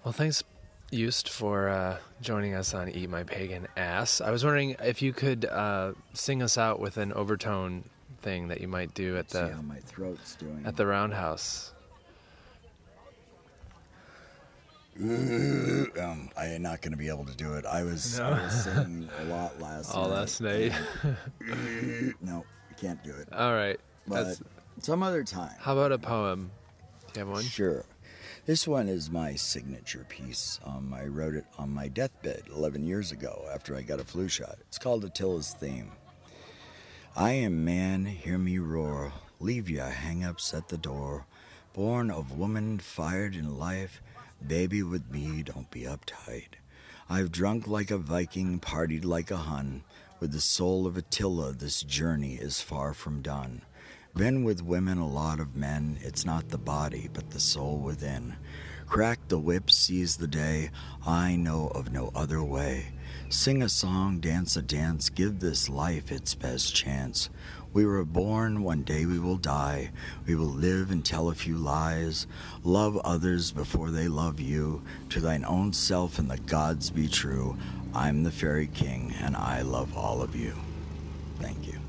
[0.03, 0.43] Well, thanks,
[0.91, 4.21] Eust, for uh, joining us on Eat My Pagan Ass.
[4.21, 7.85] I was wondering if you could uh, sing us out with an overtone
[8.21, 10.63] thing that you might do at see the how my throat's doing.
[10.65, 11.71] at the Roundhouse.
[15.01, 17.65] um, I am not going to be able to do it.
[17.65, 18.25] I was, No.
[18.29, 20.15] I was singing a lot last All night.
[20.15, 20.71] last night.
[22.21, 22.45] no,
[22.79, 23.27] can't do it.
[23.33, 23.79] All right.
[24.07, 24.41] But That's,
[24.79, 25.55] some other time.
[25.59, 26.51] how about a poem?
[27.13, 27.43] Do you have one?
[27.43, 27.83] Sure.
[28.45, 30.59] This one is my signature piece.
[30.63, 34.27] Um, I wrote it on my deathbed 11 years ago after I got a flu
[34.29, 34.57] shot.
[34.67, 35.91] It's called Attila's Theme.
[37.17, 39.11] I am man, hear me roar.
[39.39, 41.25] Leave ya hang ups at the door.
[41.73, 44.01] Born of woman, fired in life.
[44.45, 46.55] Baby with me, don't be uptight.
[47.09, 49.83] I've drunk like a Viking, partied like a Hun.
[50.19, 53.61] With the soul of Attila, this journey is far from done.
[54.15, 55.99] Been with women, a lot of men.
[56.01, 58.35] It's not the body, but the soul within.
[58.87, 60.69] Crack the whip, seize the day.
[61.05, 62.93] I know of no other way.
[63.29, 67.29] Sing a song, dance a dance, give this life its best chance.
[67.73, 69.91] We were born, one day we will die.
[70.25, 72.25] We will live and tell a few lies.
[72.63, 74.81] Love others before they love you.
[75.09, 77.57] To thine own self and the gods be true.
[77.93, 80.53] I'm the fairy king, and I love all of you.
[81.39, 81.79] Thank you.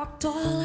[0.00, 0.59] You think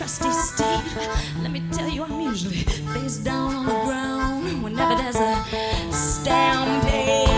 [0.00, 0.82] trusty steed.
[1.42, 2.64] Let me tell you, I'm usually
[2.94, 5.44] face down on the ground whenever there's a
[5.92, 7.28] stampede.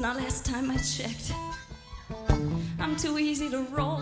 [0.00, 1.32] Not last time I checked.
[2.78, 3.97] I'm too easy to roll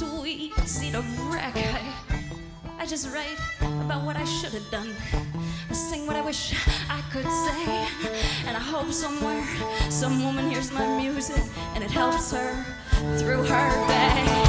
[0.00, 1.54] too easy to wreck.
[1.54, 1.92] I,
[2.78, 3.36] I just write
[3.84, 4.94] about what I should have done.
[5.68, 6.54] I sing what I wish
[6.88, 7.86] I could say.
[8.46, 9.44] And I hope somewhere
[9.90, 11.42] some woman hears my music
[11.74, 12.64] and it helps her
[13.18, 14.40] through her day.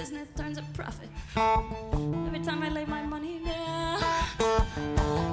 [0.00, 1.10] Business turns a profit
[2.26, 4.00] every time I lay my money down.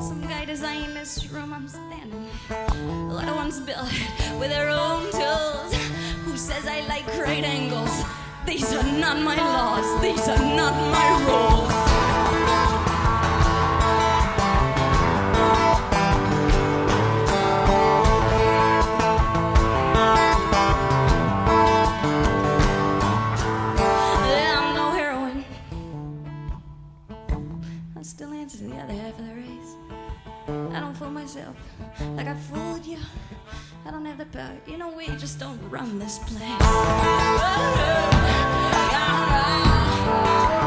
[0.02, 2.28] Some guy designed this room I'm standing.
[2.50, 5.74] A lot of ones built it with their own tools.
[6.26, 8.04] Who says I like great angles?
[8.46, 12.87] These are not my laws, these are not my rules.
[28.78, 29.76] The other half of the race.
[30.76, 31.56] I don't fool myself
[32.16, 33.00] like I fooled you.
[33.86, 34.58] I don't have the power.
[34.68, 36.42] You know, we just don't run this place.
[40.20, 40.67] Thank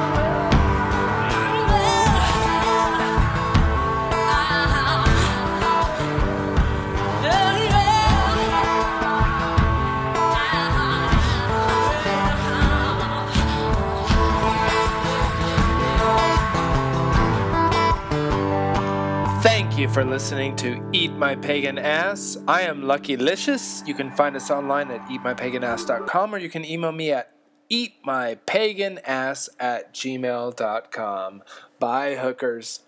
[19.81, 22.37] you for listening to Eat My Pagan Ass.
[22.47, 23.83] I am Lucky Licious.
[23.87, 27.33] You can find us online at eatmypaganass.com or you can email me at
[27.71, 31.43] eatmypaganass at gmail.com.
[31.79, 32.81] Bye, hookers.